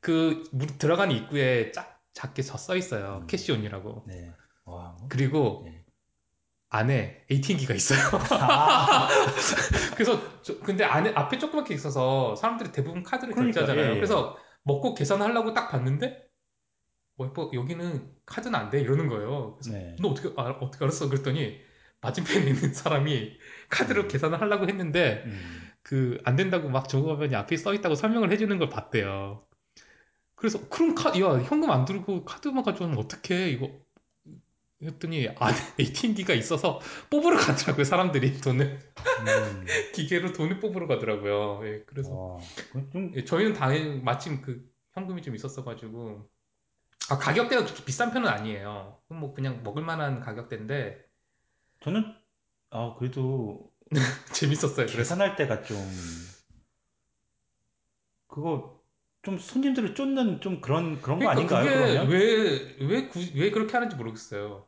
그 0.00 0.44
문- 0.52 0.78
들어가는 0.78 1.14
입구에 1.14 1.72
짝 1.72 2.02
작게 2.14 2.40
저써 2.42 2.74
있어요. 2.76 3.18
음. 3.22 3.26
캐시온이라고. 3.26 4.04
네. 4.06 4.32
와, 4.64 4.96
뭐. 4.98 5.08
그리고 5.10 5.62
네. 5.66 5.81
안에 6.74 7.24
ATM기가 7.30 7.74
있어요. 7.74 7.98
아, 8.40 9.08
그래서 9.94 10.42
저- 10.42 10.58
근데 10.60 10.84
안에 10.84 11.12
앞에 11.14 11.38
조그맣게 11.38 11.74
있어서 11.74 12.34
사람들이 12.36 12.72
대부분 12.72 13.02
카드를 13.02 13.34
그러니까, 13.34 13.60
결제하잖아요. 13.60 13.90
예, 13.90 13.90
예. 13.92 13.94
그래서 13.96 14.36
먹고 14.62 14.94
계산하려고 14.94 15.52
딱 15.52 15.68
봤는데 15.70 16.22
와이퍼 17.18 17.50
여기는 17.54 18.10
카드는 18.26 18.54
안 18.58 18.70
돼 18.70 18.80
이러는 18.80 19.08
거예요. 19.08 19.56
그래서 19.56 19.76
네. 19.76 19.96
너 20.00 20.08
어떻게 20.08 20.28
아, 20.36 20.44
어떻게 20.60 20.84
알았어? 20.84 21.08
그랬더니 21.10 21.60
맞은편에 22.00 22.46
있는 22.50 22.72
사람이 22.74 23.38
카드로 23.68 24.08
계산을 24.08 24.40
하려고 24.40 24.66
했는데 24.66 25.22
음. 25.26 25.70
그안 25.82 26.36
된다고 26.36 26.68
막 26.70 26.88
적어보니 26.88 27.34
앞에 27.36 27.56
써 27.56 27.74
있다고 27.74 27.94
설명을 27.96 28.32
해주는 28.32 28.56
걸 28.58 28.68
봤대요. 28.70 29.44
그래서 30.36 30.68
그럼 30.68 30.94
카, 30.94 31.10
야 31.20 31.38
현금 31.42 31.70
안 31.70 31.84
들고 31.84 32.24
카드만 32.24 32.64
가져오면 32.64 32.98
어떡해 32.98 33.50
이거 33.50 33.70
했더니 34.82 35.28
안에 35.28 35.56
ATM기가 35.78 36.34
있어서 36.34 36.80
뽑으러 37.10 37.36
가더라고요 37.36 37.84
사람들이 37.84 38.40
돈을 38.40 38.64
음. 38.66 39.66
기계로 39.94 40.32
돈을 40.32 40.60
뽑으러 40.60 40.86
가더라고요. 40.86 41.60
예, 41.64 41.82
그래서 41.86 42.12
와, 42.12 42.38
그건 42.56 42.90
좀 42.90 43.12
예, 43.14 43.24
저희는 43.24 43.54
당연히 43.54 44.00
마침 44.00 44.42
그 44.42 44.68
현금이 44.92 45.22
좀 45.22 45.34
있었어가지고 45.34 46.28
아 47.10 47.18
가격대가 47.18 47.64
그렇게 47.64 47.84
비싼 47.84 48.12
편은 48.12 48.28
아니에요. 48.28 48.98
뭐 49.08 49.34
그냥 49.34 49.62
먹을 49.62 49.82
만한 49.82 50.20
가격대인데 50.20 51.04
저는 51.80 52.14
아 52.70 52.94
그래도 52.98 53.70
재밌었어요. 54.32 54.86
그래서 54.86 54.96
계산할 54.96 55.36
때가 55.36 55.62
좀 55.62 55.76
그거 58.26 58.82
좀 59.22 59.38
손님들을 59.38 59.94
쫓는 59.94 60.40
좀 60.40 60.60
그런 60.60 61.00
그런 61.00 61.18
거 61.18 61.26
그러니까 61.26 61.58
아닌가요? 61.58 61.64
그게 61.64 61.92
그러면 61.92 62.08
왜왜 62.08 63.10
왜 63.34 63.50
그렇게 63.50 63.72
하는지 63.72 63.94
모르겠어요. 63.94 64.66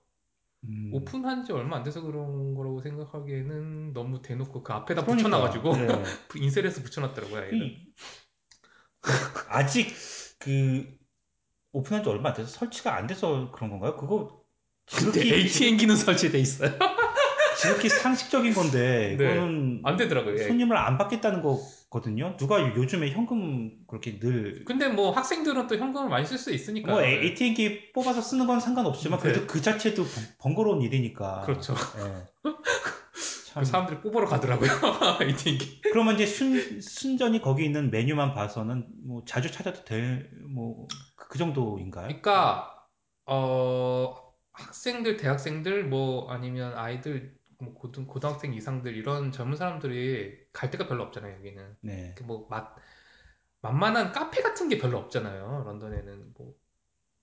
음. 0.69 0.91
오픈한 0.93 1.45
지 1.45 1.53
얼마 1.53 1.77
안 1.77 1.83
돼서 1.83 2.01
그런 2.01 2.55
거라고 2.55 2.81
생각하기에는 2.81 3.93
너무 3.93 4.23
대놓고 4.23 4.63
그 4.63 4.73
앞에다 4.73 5.05
그러니까, 5.05 5.29
붙여놔가지고 5.29 5.77
네. 5.77 5.87
인쇄해서 6.37 6.83
붙여놨더라고요. 6.83 7.55
이- 7.55 7.93
아직 9.49 9.93
그 10.39 10.87
오픈한 11.73 12.03
지 12.03 12.09
얼마 12.09 12.31
안 12.31 12.35
돼서 12.35 12.49
설치가 12.49 12.97
안 12.97 13.07
돼서 13.07 13.51
그런 13.53 13.71
건가요? 13.71 13.97
그거 13.97 14.45
근데 14.87 15.13
지극히 15.13 15.35
ATM기는 15.35 15.97
설치돼 15.97 16.39
있어요. 16.39 16.71
지극히 17.61 17.89
상식적인 17.89 18.55
건데 18.55 19.17
네. 19.19 19.35
그거는 19.35 19.81
안 19.85 19.97
되더라고요. 19.97 20.35
예. 20.35 20.47
손님을 20.47 20.77
안 20.77 20.99
받겠다는 20.99 21.43
거 21.43 21.59
거든요. 21.95 22.37
누가 22.37 22.61
요즘에 22.75 23.11
현금 23.13 23.71
그렇게 23.87 24.19
늘 24.19 24.65
근데 24.67 24.89
뭐 24.89 25.13
학생들은 25.13 25.69
또 25.69 25.77
현금을 25.77 26.09
많이 26.09 26.27
쓸 26.27 26.37
수 26.39 26.53
있으니까. 26.53 26.91
뭐 26.91 27.03
ATM기 27.03 27.93
뽑아서 27.93 28.21
쓰는 28.21 28.47
건 28.49 28.59
상관없지만 28.61 29.21
그래도 29.21 29.41
네. 29.41 29.47
그 29.47 29.63
자체도 29.63 30.03
번- 30.03 30.25
번거로운 30.39 30.83
일이니까. 30.83 31.43
그렇죠. 31.43 31.75
예. 31.99 32.27
참. 33.47 33.63
그 33.63 33.65
사람들이 33.65 34.01
뽑으러 34.01 34.27
가더라고요. 34.27 34.69
ATM기. 35.23 35.81
그러면 35.93 36.15
이제 36.17 36.27
순, 36.27 36.81
순전히 36.81 37.41
거기 37.41 37.65
있는 37.65 37.91
메뉴만 37.93 38.35
봐서는 38.35 38.87
뭐 39.07 39.23
자주 39.25 39.51
찾아도 39.53 39.85
될 39.85 40.29
뭐 40.49 40.87
그 41.17 41.39
정도인가요? 41.39 42.07
그러니까 42.09 42.71
어 43.27 44.15
학생들, 44.53 45.17
대학생들 45.17 45.85
뭐 45.85 46.31
아니면 46.31 46.77
아이들 46.77 47.35
뭐 47.59 47.75
고등 47.75 48.07
고등학생 48.07 48.55
이상들 48.55 48.97
이런 48.97 49.33
젊은 49.33 49.57
사람들이 49.57 50.39
갈 50.53 50.71
데가 50.71 50.87
별로 50.87 51.03
없잖아요. 51.05 51.37
여기는. 51.37 51.77
네. 51.81 52.07
이렇게 52.07 52.25
뭐 52.25 52.47
맛, 52.51 52.75
만만한 53.61 54.13
카페 54.13 54.43
같은 54.43 54.69
게 54.69 54.79
별로 54.79 54.99
없잖아요. 54.99 55.65
런던에는 55.65 56.35
뭐 56.37 56.55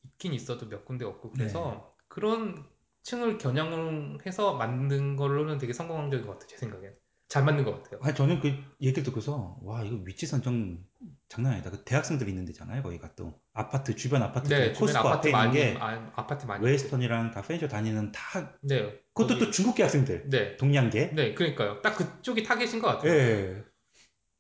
있긴 0.04 0.34
있어도 0.34 0.68
몇 0.68 0.86
군데 0.86 1.06
없고 1.06 1.32
그래서 1.32 1.96
그런 2.08 2.68
층을 3.04 3.38
겨냥해서 3.38 4.56
만든 4.56 5.16
걸로는 5.16 5.58
되게 5.58 5.74
성공적인 5.74 6.26
것 6.26 6.34
같아요. 6.34 6.48
제 6.48 6.58
생각엔 6.58 6.96
잘 7.32 7.46
만든 7.46 7.64
것 7.64 7.82
같아요. 7.82 8.02
아 8.04 8.14
저는 8.14 8.42
그 8.42 8.54
얘기를 8.82 9.04
듣고서 9.04 9.58
와 9.64 9.82
이거 9.84 9.96
위치 10.04 10.26
선정 10.26 10.84
장난 11.30 11.54
아니다. 11.54 11.72
그 11.72 11.82
대학생들 11.86 12.28
있는 12.28 12.44
데잖아요. 12.44 12.84
거기가 12.84 13.16
또 13.16 13.40
아파트 13.54 13.96
주변 13.96 14.22
아파트 14.22 14.50
네, 14.50 14.74
코스코 14.74 15.00
아파트 15.00 15.18
앞에 15.18 15.30
있는 15.30 15.40
많이 15.40 15.54
게 15.54 15.78
아, 15.80 16.12
아파트 16.14 16.46
많이 16.46 16.66
Western이랑 16.66 17.32
다 17.32 17.42
Fanshawe 17.42 17.70
다니는 17.70 18.12
다. 18.12 18.58
네, 18.62 19.00
그것도 19.14 19.36
거기- 19.36 19.46
또 19.46 19.52
중국 19.52 19.76
계 19.76 19.84
학생들 19.84 20.30
네, 20.30 20.58
동양계. 20.58 21.12
네, 21.16 21.34
그러니까요. 21.34 21.82
딱 21.82 21.96
그쪽이 21.96 22.44
타겟인 22.44 22.82
것 22.82 22.88
같아요. 22.90 23.14
예. 23.14 23.64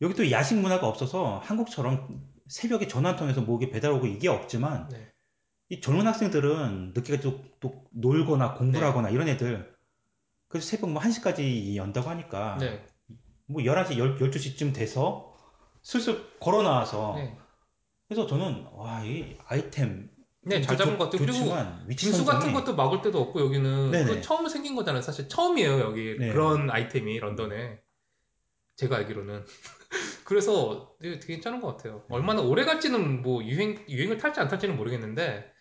여기 0.01 0.13
또 0.13 0.29
야식 0.29 0.57
문화가 0.59 0.85
없어서 0.85 1.39
한국처럼 1.45 2.21
새벽에 2.49 2.89
전화 2.89 3.11
한 3.11 3.15
통해서 3.15 3.39
뭐게 3.39 3.69
배달 3.69 3.91
오고 3.93 4.07
이게 4.07 4.27
없지만 4.27 4.89
네. 4.89 5.09
이 5.69 5.79
젊은 5.79 6.05
학생들은 6.07 6.91
늦게까지 6.93 7.21
또, 7.21 7.41
또 7.61 7.85
놀거나 7.91 8.55
공부를 8.55 8.81
네. 8.81 8.85
하거나 8.85 9.09
이런 9.09 9.29
애들 9.29 9.70
그래서 10.51 10.67
새벽 10.67 10.91
뭐 10.91 11.01
1시까지 11.01 11.75
연다고 11.77 12.09
하니까 12.09 12.57
네, 12.59 12.85
뭐 13.47 13.61
11시, 13.61 13.97
12시쯤 13.97 14.73
돼서 14.73 15.33
슬슬 15.81 16.23
걸어 16.39 16.61
나와서 16.61 17.13
네, 17.15 17.37
그래서 18.07 18.27
저는 18.27 18.67
와, 18.73 19.03
이 19.03 19.37
아이템 19.47 20.11
네, 20.43 20.61
잘 20.61 20.75
잡은 20.75 20.97
것 20.97 21.05
같아요. 21.05 21.25
그리고 21.25 21.55
빙수 21.95 22.25
같은 22.25 22.51
것도 22.51 22.75
먹을 22.75 23.01
데도 23.01 23.21
없고 23.21 23.39
여기는. 23.41 23.91
그 23.91 24.21
처음 24.21 24.47
생긴 24.47 24.75
거잖아요. 24.75 25.01
사실 25.01 25.29
처음이에요 25.29 25.79
여기 25.79 26.17
네. 26.19 26.29
그런 26.29 26.69
아이템이 26.69 27.19
런던에 27.19 27.79
제가 28.75 28.97
알기로는 28.97 29.45
그래서 30.25 30.95
되게, 30.99 31.19
되게 31.19 31.33
괜찮은 31.35 31.61
것 31.61 31.67
같아요. 31.77 32.05
네. 32.09 32.15
얼마나 32.15 32.41
오래 32.41 32.65
갈지는 32.65 33.21
뭐 33.21 33.43
유행 33.43 33.85
유행을 33.87 34.17
탈지 34.17 34.39
안 34.39 34.47
탈지는 34.47 34.75
모르겠는데 34.75 35.51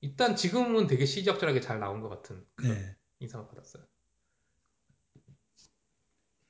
일단 0.00 0.36
지금은 0.36 0.86
되게 0.86 1.04
시적절하게 1.04 1.60
잘 1.60 1.80
나온 1.80 2.00
것 2.00 2.08
같은 2.08 2.44
그런 2.54 2.74
네. 2.74 2.96
인상을 3.18 3.48
받았어요. 3.48 3.82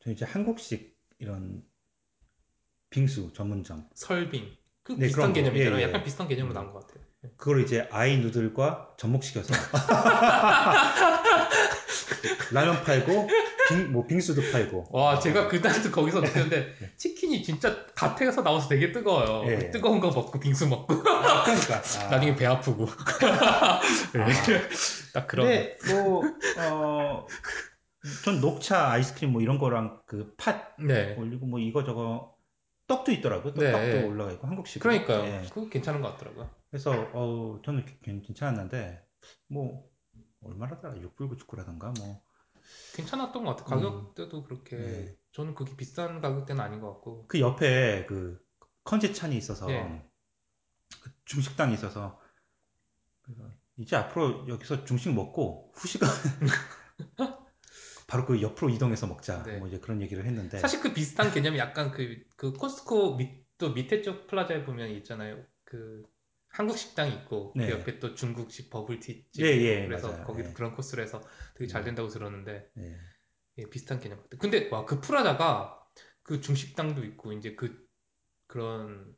저 0.06 0.12
이제 0.12 0.24
한국식 0.24 0.96
이런 1.18 1.64
빙수 2.90 3.32
전문점 3.34 3.88
설빙 3.94 4.48
그 4.84 4.92
네, 4.92 5.08
비슷한. 5.08 5.32
개념이잖아요. 5.32 5.78
예, 5.78 5.82
예. 5.82 5.88
약간 5.88 6.04
비슷한 6.04 6.28
개념으로 6.28 6.52
음. 6.52 6.54
나온 6.54 6.72
것 6.72 6.86
같아요. 6.86 7.04
그걸 7.36 7.62
이제 7.62 7.88
아이 7.90 8.18
누들과 8.18 8.94
접목시켜서 8.98 9.52
라면 12.52 12.84
팔고 12.84 13.28
빙, 13.68 13.92
뭐 13.92 14.06
빙수도 14.06 14.42
팔고 14.52 14.90
와 14.92 15.18
제가 15.18 15.48
그날도 15.48 15.90
거기서 15.90 16.20
느꼈는데 16.20 16.92
치킨이 16.96 17.42
진짜 17.42 17.84
갓해서 17.96 18.44
나와서 18.44 18.68
되게 18.68 18.92
뜨거워요. 18.92 19.42
그 19.44 19.50
예. 19.50 19.72
뜨거운 19.72 19.98
거 19.98 20.12
먹고 20.12 20.38
빙수 20.38 20.68
먹고 20.68 20.94
아, 20.94 21.42
그러니까 21.42 21.82
아. 21.98 22.06
나중에 22.14 22.36
배 22.36 22.46
아프고 22.46 22.86
네. 24.14 24.20
아. 24.20 24.28
딱 25.12 25.26
그런 25.26 25.48
근데 25.48 25.76
뭐 25.92 26.22
어, 26.60 27.26
전 28.24 28.40
녹차 28.40 28.90
아이스크림 28.90 29.32
뭐 29.32 29.40
이런 29.42 29.58
거랑 29.58 30.02
그팥 30.06 30.76
네 30.86 31.14
올리고 31.16 31.46
뭐 31.46 31.58
이거 31.58 31.84
저거 31.84 32.36
떡도 32.86 33.12
있더라고요. 33.12 33.54
또 33.54 33.60
네, 33.62 33.72
떡도 33.72 33.86
예. 33.88 34.02
올라가 34.04 34.32
있고 34.32 34.46
한국식. 34.46 34.82
그러니까요. 34.82 35.24
예. 35.24 35.42
그거 35.52 35.68
괜찮은 35.68 36.00
것 36.00 36.12
같더라고요. 36.12 36.48
그래서 36.70 36.92
어 37.12 37.60
저는 37.64 37.84
괜- 38.02 38.22
괜찮았는데 38.22 39.04
뭐 39.48 39.88
얼마라더라 40.42 40.94
6불99라던가 40.94 41.98
뭐 41.98 42.22
괜찮았던 42.94 43.44
것 43.44 43.56
같아요. 43.56 43.80
가격대도 43.80 44.44
그렇게 44.44 44.76
네. 44.76 45.16
저는 45.32 45.54
그게 45.54 45.76
비싼 45.76 46.20
가격대는 46.20 46.62
아닌 46.62 46.80
것 46.80 46.92
같고 46.94 47.26
그 47.26 47.40
옆에 47.40 48.06
그 48.06 48.40
컨제찬이 48.84 49.36
있어서 49.36 49.66
네. 49.66 50.08
그 51.02 51.10
중식당이 51.24 51.74
있어서 51.74 52.20
이제 53.78 53.96
앞으로 53.96 54.46
여기서 54.48 54.84
중식 54.84 55.12
먹고 55.12 55.72
후식은 55.74 56.06
바로 58.06 58.24
그 58.26 58.40
옆으로 58.40 58.70
이동해서 58.70 59.06
먹자 59.06 59.42
네. 59.44 59.58
뭐 59.58 59.68
이제 59.68 59.78
그런 59.80 60.00
얘기를 60.02 60.24
했는데 60.24 60.58
사실 60.60 60.80
그 60.80 60.92
비슷한 60.92 61.32
개념이 61.32 61.58
약간 61.58 61.90
그, 61.90 62.22
그 62.36 62.52
코스트코 62.52 63.16
밑, 63.16 63.44
또 63.58 63.72
밑에 63.72 64.02
쪽 64.02 64.26
플라자에 64.26 64.64
보면 64.64 64.90
있잖아요. 64.90 65.44
그 65.64 66.02
한국 66.48 66.78
식당이 66.78 67.12
있고 67.14 67.52
네. 67.56 67.66
그 67.66 67.72
옆에 67.72 67.98
또 67.98 68.14
중국식 68.14 68.70
버블티 68.70 69.26
집 69.32 69.42
예, 69.42 69.46
예, 69.48 69.86
그래서 69.86 70.08
맞아요. 70.08 70.24
거기도 70.24 70.48
예. 70.50 70.54
그런 70.54 70.74
코스로 70.74 71.02
해서 71.02 71.20
되게 71.54 71.66
잘 71.68 71.82
음. 71.82 71.86
된다고 71.86 72.08
들었는데 72.08 72.70
예. 72.78 72.96
예, 73.58 73.70
비슷한 73.70 74.00
개념 74.00 74.18
같아요. 74.22 74.38
근데 74.38 74.68
와 74.70 74.84
그 74.86 75.00
프라자가 75.00 75.80
그 76.22 76.40
중식당도 76.40 77.04
있고 77.04 77.32
이제 77.32 77.54
그 77.54 77.86
그런 78.48 79.16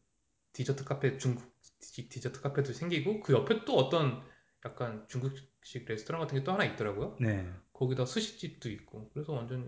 디저트 0.55 0.85
카페 0.85 1.19
중국 1.19 1.55
디- 1.81 2.09
디저트 2.09 2.41
카페도 2.43 2.73
생기고 2.75 3.21
그 3.23 3.33
옆에 3.35 3.65
또 3.65 3.77
어떤 3.77 4.23
약간 4.67 5.07
중국식 5.09 5.87
레스토랑 5.87 6.21
같은 6.23 6.39
게 6.39 6.45
또 6.45 6.53
하나 6.53 6.65
있더라고요. 6.65 7.17
네. 7.21 7.45
거기다 7.79 8.07
스시집도 8.07 8.69
있고 8.71 9.09
그래서 9.15 9.33
완전히 9.33 9.65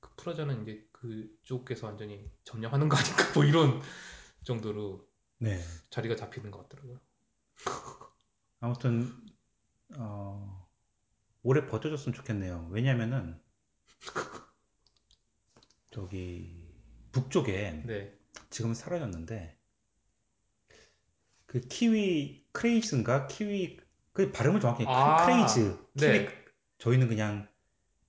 그 0.00 0.10
프라자는 0.16 0.62
이제 0.62 0.88
그쪽에서 0.92 1.86
완전히 1.86 2.30
점령하는 2.44 2.88
거 2.88 2.96
아닌가 2.96 3.16
뭐 3.34 3.44
이런 3.44 3.82
정도로 4.42 5.06
네. 5.38 5.60
자리가 5.90 6.16
잡히는 6.16 6.50
것 6.50 6.62
같더라고요. 6.62 6.98
아무튼 8.60 9.12
어, 9.98 10.66
오래 11.42 11.66
버텨줬으면 11.66 12.14
좋겠네요. 12.14 12.68
왜냐면은 12.70 13.38
저기 15.90 16.72
북쪽에 17.12 17.82
네. 17.84 18.18
지금은 18.48 18.74
사라졌는데 18.74 19.58
그 21.44 21.60
Kiwi 21.60 22.46
Kraze인가 22.52 23.26
키위 23.26 23.78
그 24.14 24.32
발음을 24.32 24.58
정확히 24.60 24.86
아, 24.86 25.26
Kraze 25.26 25.78
Kiwi 25.98 26.24
네. 26.24 26.45
저희는 26.78 27.08
그냥 27.08 27.48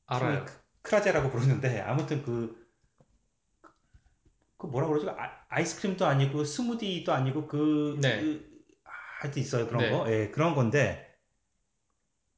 알아요. 0.06 0.46
크라제라고 0.82 1.32
부르는데 1.32 1.82
아무튼 1.82 2.24
그, 2.24 2.68
그 4.58 4.68
뭐라 4.68 4.88
그러죠? 4.88 5.10
아, 5.12 5.46
아이스크림도 5.50 6.06
아니고 6.06 6.44
스무디도 6.44 7.14
아니고 7.14 7.48
그, 7.48 7.98
네. 8.02 8.22
그 8.22 8.64
아, 8.86 8.90
하여튼 9.22 9.42
있어요 9.42 9.68
그런 9.68 9.84
네. 9.84 9.92
거. 9.92 10.12
예, 10.12 10.30
그런 10.30 10.56
건데 10.56 11.16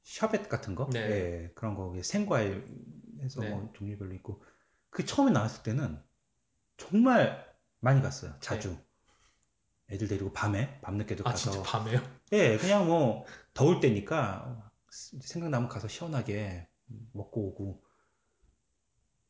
샤벳 0.02 0.48
같은 0.48 0.74
거. 0.74 0.88
네. 0.92 1.00
예, 1.00 1.52
그런 1.54 1.74
거 1.74 1.94
생과일에서 2.02 3.40
네. 3.40 3.50
뭐 3.50 3.72
종류별로 3.74 4.12
있고 4.14 4.42
그 4.90 5.04
처음에 5.04 5.30
나왔을 5.30 5.62
때는 5.62 6.00
정말 6.76 7.46
많이 7.80 8.02
갔어요. 8.02 8.34
자주. 8.40 8.76
애들 9.90 10.06
데리고 10.08 10.32
밤에 10.32 10.80
밤늦게도 10.82 11.24
아, 11.26 11.30
가서 11.30 11.50
진짜 11.50 11.62
밤에요? 11.62 12.00
예, 12.32 12.56
그냥 12.58 12.86
뭐 12.86 13.24
더울 13.54 13.80
때니까 13.80 14.69
생각나면 14.90 15.68
가서 15.68 15.88
시원하게 15.88 16.68
먹고 17.12 17.48
오고 17.48 17.84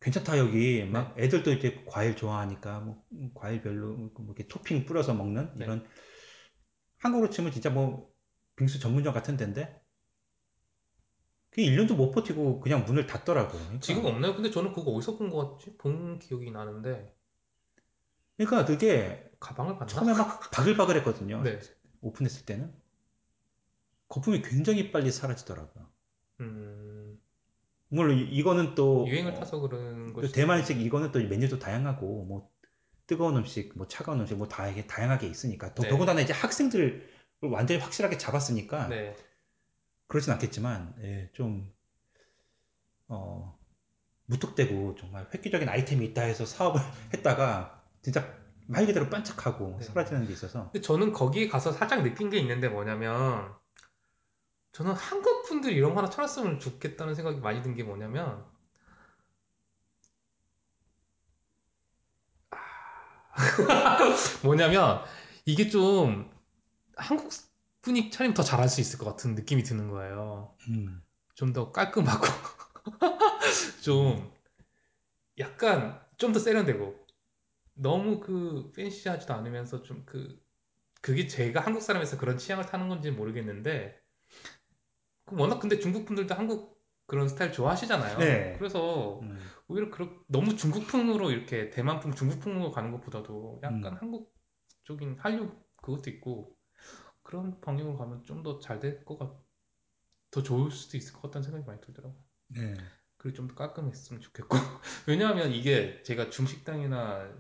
괜찮다 0.01 0.39
여기 0.39 0.85
막 0.85 1.19
애들도 1.19 1.53
이제 1.53 1.85
과일 1.87 2.17
좋아하니까 2.17 2.81
뭐 2.81 3.05
과일별로 3.35 3.97
뭐 3.97 4.11
이렇게 4.27 4.47
토핑 4.49 4.87
뿌려서 4.87 5.15
먹는 5.15 5.59
네. 5.59 5.65
이런 5.67 5.87
한국으로 6.99 7.31
치면 7.31 7.51
진짜 7.53 7.69
뭐 7.69 8.15
빙수 8.57 8.79
전문점 8.79 9.13
같은 9.13 9.37
데인데 9.37 9.83
그 11.51 11.61
1년도 11.63 11.97
못 11.97 12.13
버티고 12.13 12.61
그냥 12.61 12.85
문을 12.85 13.07
닫더라고요. 13.09 13.61
그러니까, 13.61 13.81
지금 13.81 14.05
없나요? 14.07 14.35
근데 14.35 14.51
저는 14.51 14.73
그거 14.73 14.93
어디서 14.93 15.17
본 15.19 15.31
것 15.31 15.59
같지? 15.59 15.77
본 15.77 16.19
기억이 16.21 16.51
나는데 16.53 17.13
그러니까 18.37 18.65
그게 18.65 19.31
가방을 19.39 19.75
봤나? 19.75 19.87
처음에 19.87 20.13
막 20.15 20.41
바글바글했거든요. 20.51 21.43
네. 21.43 21.59
오픈했을 22.01 22.47
때는 22.47 22.73
거품이 24.11 24.43
굉장히 24.43 24.93
빨리 24.93 25.11
사라지더라고요. 25.11 25.89
음, 26.41 27.19
물론 27.89 28.19
이- 28.19 28.23
이거는 28.25 28.75
또 28.75 29.07
유행을 29.09 29.33
어, 29.33 29.35
타서 29.41 29.61
그런 29.61 30.13
또 30.13 30.21
것이 30.21 30.33
대만식 30.33 30.81
이거는 30.81 31.13
또 31.13 31.21
메뉴도 31.21 31.59
다양하고 31.59 32.25
뭐 32.25 32.51
뜨거운 33.07 33.37
음식, 33.37 33.73
뭐 33.77 33.89
차가운 33.89 34.21
음식 34.21 34.37
뭐다 34.37 34.69
이게 34.69 34.87
다양하게 34.87 35.27
있으니까 35.27 35.75
더, 35.75 35.83
네. 35.85 35.89
더군다나 35.89 36.21
이제 36.21 36.33
학생들을 36.33 37.09
완전히 37.43 37.81
확실하게 37.81 38.19
잡았으니까 38.19 38.89
네. 38.89 39.17
그러진 40.09 40.33
않겠지만 40.33 40.95
예, 41.03 41.31
좀 41.33 41.73
어, 43.09 43.59
무턱대고 44.27 44.97
정말 44.97 45.29
획기적인 45.33 45.69
아이템이 45.69 46.05
있다 46.07 46.23
해서 46.23 46.45
사업을 46.45 46.81
했다가 47.15 47.83
진짜 48.03 48.37
말 48.67 48.87
그대로 48.87 49.09
반짝하고 49.09 49.77
네. 49.79 49.85
사라지는 49.85 50.27
게 50.27 50.33
있어서 50.33 50.71
근데 50.73 50.81
저는 50.81 51.13
거기에 51.13 51.49
가서 51.49 51.73
살짝 51.73 52.03
느낀 52.03 52.31
게 52.31 52.39
있는데 52.39 52.69
뭐냐면 52.69 53.55
저는 54.73 54.93
한국 54.95 55.45
분들이 55.49 55.77
이런 55.77 55.95
거 55.95 55.99
하나 56.01 56.11
찾았으면 56.11 56.59
좋겠다는 56.61 57.14
생각이 57.14 57.39
많이 57.41 57.62
든 57.62 57.75
게 57.77 57.83
뭐냐면 57.85 58.45
뭐냐면 64.43 65.03
이게 65.45 65.68
좀 65.68 66.31
한국 66.97 67.31
분이 67.83 68.11
차리면 68.11 68.35
더 68.35 68.43
잘할 68.43 68.68
수 68.68 68.81
있을 68.81 68.99
것 68.99 69.07
같은 69.07 69.35
느낌이 69.35 69.62
드는 69.64 69.91
거예요. 69.91 70.55
음, 70.68 71.03
좀더 71.35 71.73
깔끔하고 71.73 72.27
좀 73.83 74.31
약간 75.39 76.01
좀 76.18 76.33
더 76.33 76.39
세련되고 76.39 77.07
너무 77.75 78.21
그 78.21 78.73
팬시하지도 78.77 79.35
않으면서 79.35 79.83
좀 79.83 80.05
그 80.07 80.41
그게 81.03 81.27
제가 81.29 81.61
한국 81.61 81.83
사람에서 81.83 82.18
그런 82.18 82.39
취향을 82.39 82.66
타는 82.66 82.89
건지 82.89 83.11
는 83.11 83.16
모르겠는데 83.18 83.97
그 83.97 84.10
워낙 85.37 85.59
근데 85.61 85.78
중국 85.78 86.05
분들도 86.07 86.35
한국 86.35 86.81
그런 87.07 87.28
스타일 87.28 87.53
좋아하시잖아요. 87.53 88.18
네. 88.18 88.57
그래서 88.59 89.20
음, 89.22 89.51
오히려 89.68 89.91
그렇 89.91 90.09
너무 90.28 90.57
중국풍으로 90.57 91.31
이렇게 91.31 91.70
대만풍 91.70 92.14
중국풍으로 92.14 92.70
가는 92.70 92.91
것보다도 92.93 93.61
약간 93.62 93.95
음. 93.95 93.99
한국 94.01 94.35
쪽인 94.85 95.16
한류 95.18 95.51
그것도 95.83 96.11
있고 96.11 96.57
그런 97.22 97.61
방향으로 97.61 97.97
가면 97.99 98.24
좀 98.24 98.43
더 98.43 98.61
잘 98.61 98.81
될 98.81 99.05
것 99.05 99.18
같, 99.18 99.33
더 100.31 100.43
좋을 100.43 100.70
수도 100.70 100.97
있을 100.97 101.12
것 101.14 101.22
같다는 101.22 101.45
생각이 101.45 101.66
많이 101.66 101.81
들더라고요. 101.81 102.20
네. 102.49 102.74
그리고 103.18 103.37
좀 103.37 103.49
더 103.49 103.55
깔끔했으면 103.55 104.20
좋겠고 104.22 104.49
왜냐하면 105.09 105.53
이게 105.53 106.03
제가 106.05 106.31
중식당이나 106.31 107.33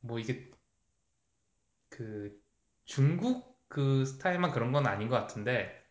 뭐 0.00 0.18
이게 0.20 0.50
그 1.88 2.38
중국 2.84 3.58
그 3.68 4.04
스타일만 4.04 4.52
그런 4.52 4.72
건 4.72 4.86
아닌 4.86 5.08
것 5.08 5.16
같은데 5.16 5.83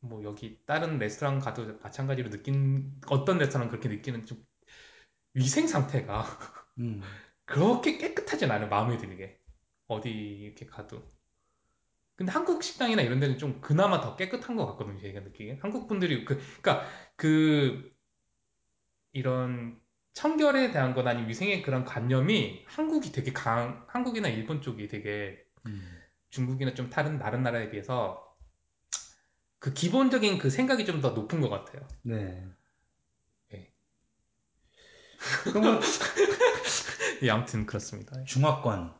뭐 0.00 0.22
여기 0.24 0.60
다른 0.66 0.98
레스토랑 0.98 1.40
가도 1.40 1.78
마찬가지로 1.82 2.30
느낀 2.30 3.00
어떤 3.08 3.38
레스토랑 3.38 3.68
그렇게 3.68 3.88
느끼는 3.88 4.26
좀 4.26 4.44
위생 5.34 5.66
상태가 5.66 6.24
음, 6.78 7.20
그렇게 7.44 7.98
깨끗하진 7.98 8.50
않아요 8.50 8.68
마음에 8.68 8.96
들게. 8.98 9.40
어디 9.88 10.10
이렇게 10.10 10.66
가도. 10.66 11.02
근데 12.16 12.32
한국 12.32 12.62
식당이나 12.62 13.02
이런 13.02 13.18
데는 13.18 13.38
좀 13.38 13.60
그나마 13.60 14.00
더 14.00 14.14
깨끗한 14.16 14.56
것 14.56 14.66
같거든요 14.66 15.00
제가 15.00 15.20
느끼기엔. 15.20 15.58
한국 15.62 15.88
분들이 15.88 16.24
그 16.24 16.38
그러니까 16.62 16.86
그 17.16 17.92
이런 19.12 19.80
청결에 20.14 20.72
대한 20.72 20.94
건 20.94 21.06
아닌 21.08 21.28
위생의 21.28 21.62
그런 21.62 21.84
관념이 21.84 22.64
한국이 22.66 23.12
되게 23.12 23.32
강 23.32 23.84
한국이나 23.88 24.28
일본 24.28 24.60
쪽이 24.62 24.88
되게 24.88 25.44
음. 25.66 26.02
중국이나 26.30 26.74
좀 26.74 26.90
다른 26.90 27.18
다른 27.18 27.42
나라에 27.42 27.70
비해서 27.70 28.29
그 29.60 29.72
기본적인 29.74 30.38
그 30.38 30.50
생각이 30.50 30.84
좀 30.86 31.00
더 31.00 31.10
높은 31.10 31.40
것 31.40 31.48
같아요. 31.50 31.86
네. 32.02 32.44
네. 33.50 33.72
그러면 35.44 35.80
예, 37.22 37.30
아무튼 37.30 37.66
그렇습니다. 37.66 38.22
중화권 38.24 38.94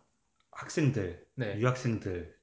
학생들, 0.53 1.27
네. 1.37 1.59
유학생들 1.59 2.37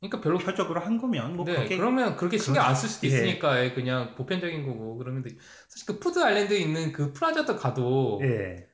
그러니까 0.00 0.20
별로 0.20 0.38
표적으로 0.38 0.80
한 0.80 0.98
거면 0.98 1.36
뭐 1.36 1.44
네, 1.46 1.54
그렇게 1.54 1.76
그러면 1.76 2.16
그렇게 2.16 2.36
신경 2.38 2.64
안 2.64 2.74
쓸 2.74 2.88
수도 2.90 3.06
예. 3.06 3.08
있으니까 3.08 3.64
예, 3.64 3.72
그냥 3.72 4.14
보편적인 4.14 4.66
거고 4.66 4.96
그러면 4.98 5.22
돼. 5.22 5.30
사실 5.68 5.86
그 5.86 5.98
푸드 5.98 6.18
아일랜드에 6.22 6.58
있는 6.58 6.92
그 6.92 7.12
프라자도 7.12 7.56
가도 7.56 8.20
예. 8.22 8.68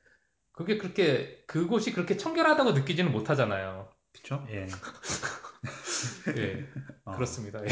그게 0.52 0.78
그렇게 0.78 1.44
그곳이 1.46 1.92
그렇게 1.92 2.16
청결하다고 2.16 2.72
느끼지는 2.72 3.12
못하잖아요. 3.12 3.90
그쵸? 4.12 4.46
예. 4.50 4.66
예, 6.36 6.66
어. 7.04 7.12
그렇습니다. 7.14 7.60
예. 7.64 7.68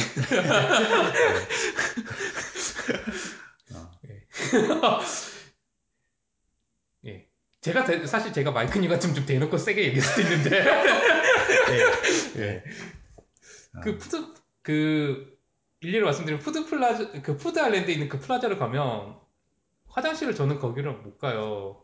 어. 4.82 5.00
예. 7.06 7.28
제가 7.60 7.84
대- 7.84 8.06
사실 8.06 8.32
제가 8.32 8.50
마이크님 8.52 8.88
같으면 8.90 9.14
좀 9.14 9.26
대놓고 9.26 9.58
세게 9.58 9.84
얘기할 9.88 10.02
수도 10.08 10.22
있는데 10.22 10.64
예. 12.36 12.40
예. 12.42 12.64
어. 13.76 13.80
그 13.82 13.96
푸드 13.98 14.34
그 14.62 15.38
일리를 15.80 16.04
말씀드리면 16.04 16.42
푸드 16.42 16.64
플라자 16.66 17.12
그 17.22 17.36
푸드 17.36 17.58
아일랜드에 17.58 17.94
있는 17.94 18.08
그 18.08 18.18
플라자를 18.18 18.58
가면 18.58 19.16
화장실을 19.88 20.34
저는 20.34 20.58
거기를 20.58 20.92
못 20.92 21.18
가요. 21.18 21.82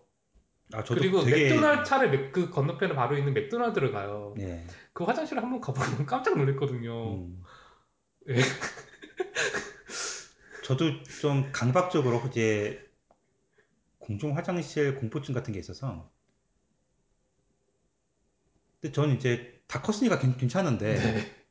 아, 0.72 0.82
저도 0.82 1.00
그리고 1.00 1.22
되게 1.24 1.50
맥도날드 1.50 1.84
차를 1.84 2.10
맥- 2.10 2.32
그 2.32 2.50
건너편에 2.50 2.94
바로 2.94 3.16
있는 3.18 3.34
맥도날드를 3.34 3.92
가요. 3.92 4.34
예. 4.38 4.64
그 4.94 5.04
화장실을 5.04 5.42
한번 5.42 5.60
가보면 5.60 5.84
깜짝 6.06 6.38
놀랐거든요. 6.38 7.16
음. 7.16 7.42
예. 8.28 8.36
저도 10.64 11.02
좀 11.20 11.50
강박적으로 11.52 12.22
이제 12.28 12.80
공중 13.98 14.36
화장실 14.36 14.94
공포증 14.94 15.34
같은 15.34 15.52
게 15.52 15.58
있어서 15.58 16.10
근데 18.80 18.92
저는 18.92 19.16
이제 19.16 19.60
다 19.66 19.82
컸으니까 19.82 20.18
괜- 20.18 20.36
괜찮은데 20.36 20.94
네. 20.94 21.44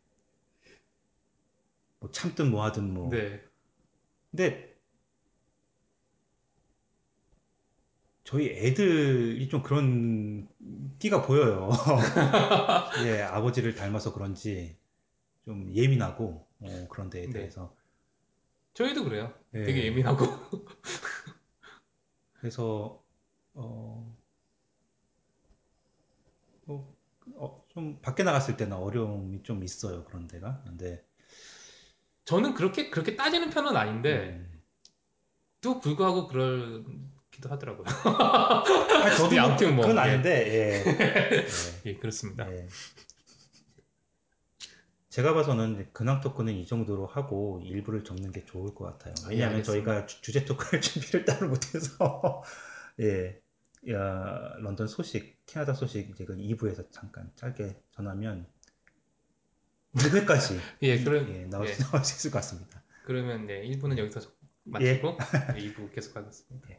뭐 1.99 2.11
참든 2.11 2.49
뭐 2.49 2.63
하든 2.63 2.93
뭐 2.93 3.09
네. 3.09 3.43
근데 4.31 4.73
저희 8.23 8.49
애들이 8.49 9.47
좀 9.49 9.61
그런 9.61 10.47
끼가 10.99 11.21
보여요. 11.21 11.69
예, 13.05 13.21
아버지를 13.21 13.75
닮아서 13.75 14.13
그런지 14.13 14.77
좀 15.45 15.73
예민하고 15.73 16.47
어, 16.59 16.87
그런 16.89 17.09
데에 17.09 17.25
네. 17.25 17.31
대해서 17.31 17.75
저희도 18.73 19.03
그래요. 19.03 19.33
예. 19.55 19.63
되게 19.63 19.85
예민하고. 19.85 20.25
그래서 22.33 23.03
어, 23.53 24.17
뭐, 26.65 26.95
어, 27.35 27.65
좀 27.69 27.99
밖에 28.01 28.23
나갔을 28.23 28.57
때는 28.57 28.75
어려움이 28.75 29.43
좀 29.43 29.63
있어요 29.63 30.03
그런 30.05 30.27
데가 30.27 30.61
근데 30.65 31.05
저는 32.25 32.53
그렇게 32.53 32.89
그렇게 32.89 33.15
따지는 33.15 33.49
편은 33.49 33.75
아닌데 33.77 34.49
음, 35.65 35.81
불구하고 35.81 36.27
그럴 36.27 36.83
기도 37.33 37.49
하더라고요. 37.49 37.85
아니, 37.87 39.17
저도 39.17 39.35
예, 39.35 39.39
뭐 39.41 39.49
아무튼 39.49 39.75
뭐, 39.75 39.85
그건 39.87 39.97
예. 39.97 40.01
아닌데 40.09 40.83
예. 40.85 41.45
예, 41.89 41.95
그렇습니다. 41.97 42.49
예. 42.51 42.57
예. 42.59 42.67
제가 45.09 45.33
봐서는 45.33 45.89
근황 45.93 46.21
토크는 46.21 46.53
이 46.53 46.65
정도로 46.65 47.05
하고 47.05 47.61
일부를 47.63 48.03
적는 48.03 48.31
게 48.31 48.45
좋을 48.45 48.73
것 48.73 48.85
같아요. 48.85 49.13
예, 49.27 49.33
왜냐하면 49.33 49.57
알겠습니다. 49.57 49.85
저희가 49.91 50.05
주- 50.07 50.21
주제 50.21 50.45
토크를 50.45 50.81
준비를 50.81 51.25
따로 51.25 51.49
못해서 51.49 52.43
예, 52.99 53.39
야, 53.91 54.53
런던 54.59 54.87
소식, 54.87 55.37
캐나다 55.45 55.73
소식 55.73 56.09
이제 56.09 56.25
그 56.25 56.35
2부에서 56.35 56.91
잠깐 56.91 57.31
짧게 57.35 57.75
전하면 57.91 58.47
2회까지 59.95 60.59
예, 60.81 61.03
그럼 61.03 61.29
예, 61.29 61.45
나올, 61.45 61.67
예. 61.67 61.73
수, 61.73 61.83
나올 61.83 62.03
수 62.03 62.15
있을 62.15 62.31
것 62.31 62.37
같습니다. 62.39 62.81
그러면 63.05 63.45
네, 63.45 63.61
1부는 63.69 63.97
여기서 63.99 64.21
마치고 64.63 65.17
2부 65.17 65.93
계속 65.93 66.15
하겠습니다. 66.15 66.69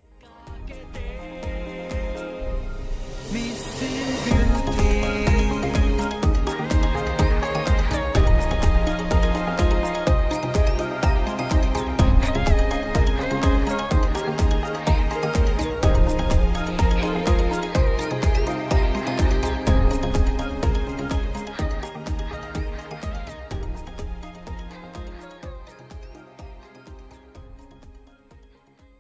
These 3.33 3.64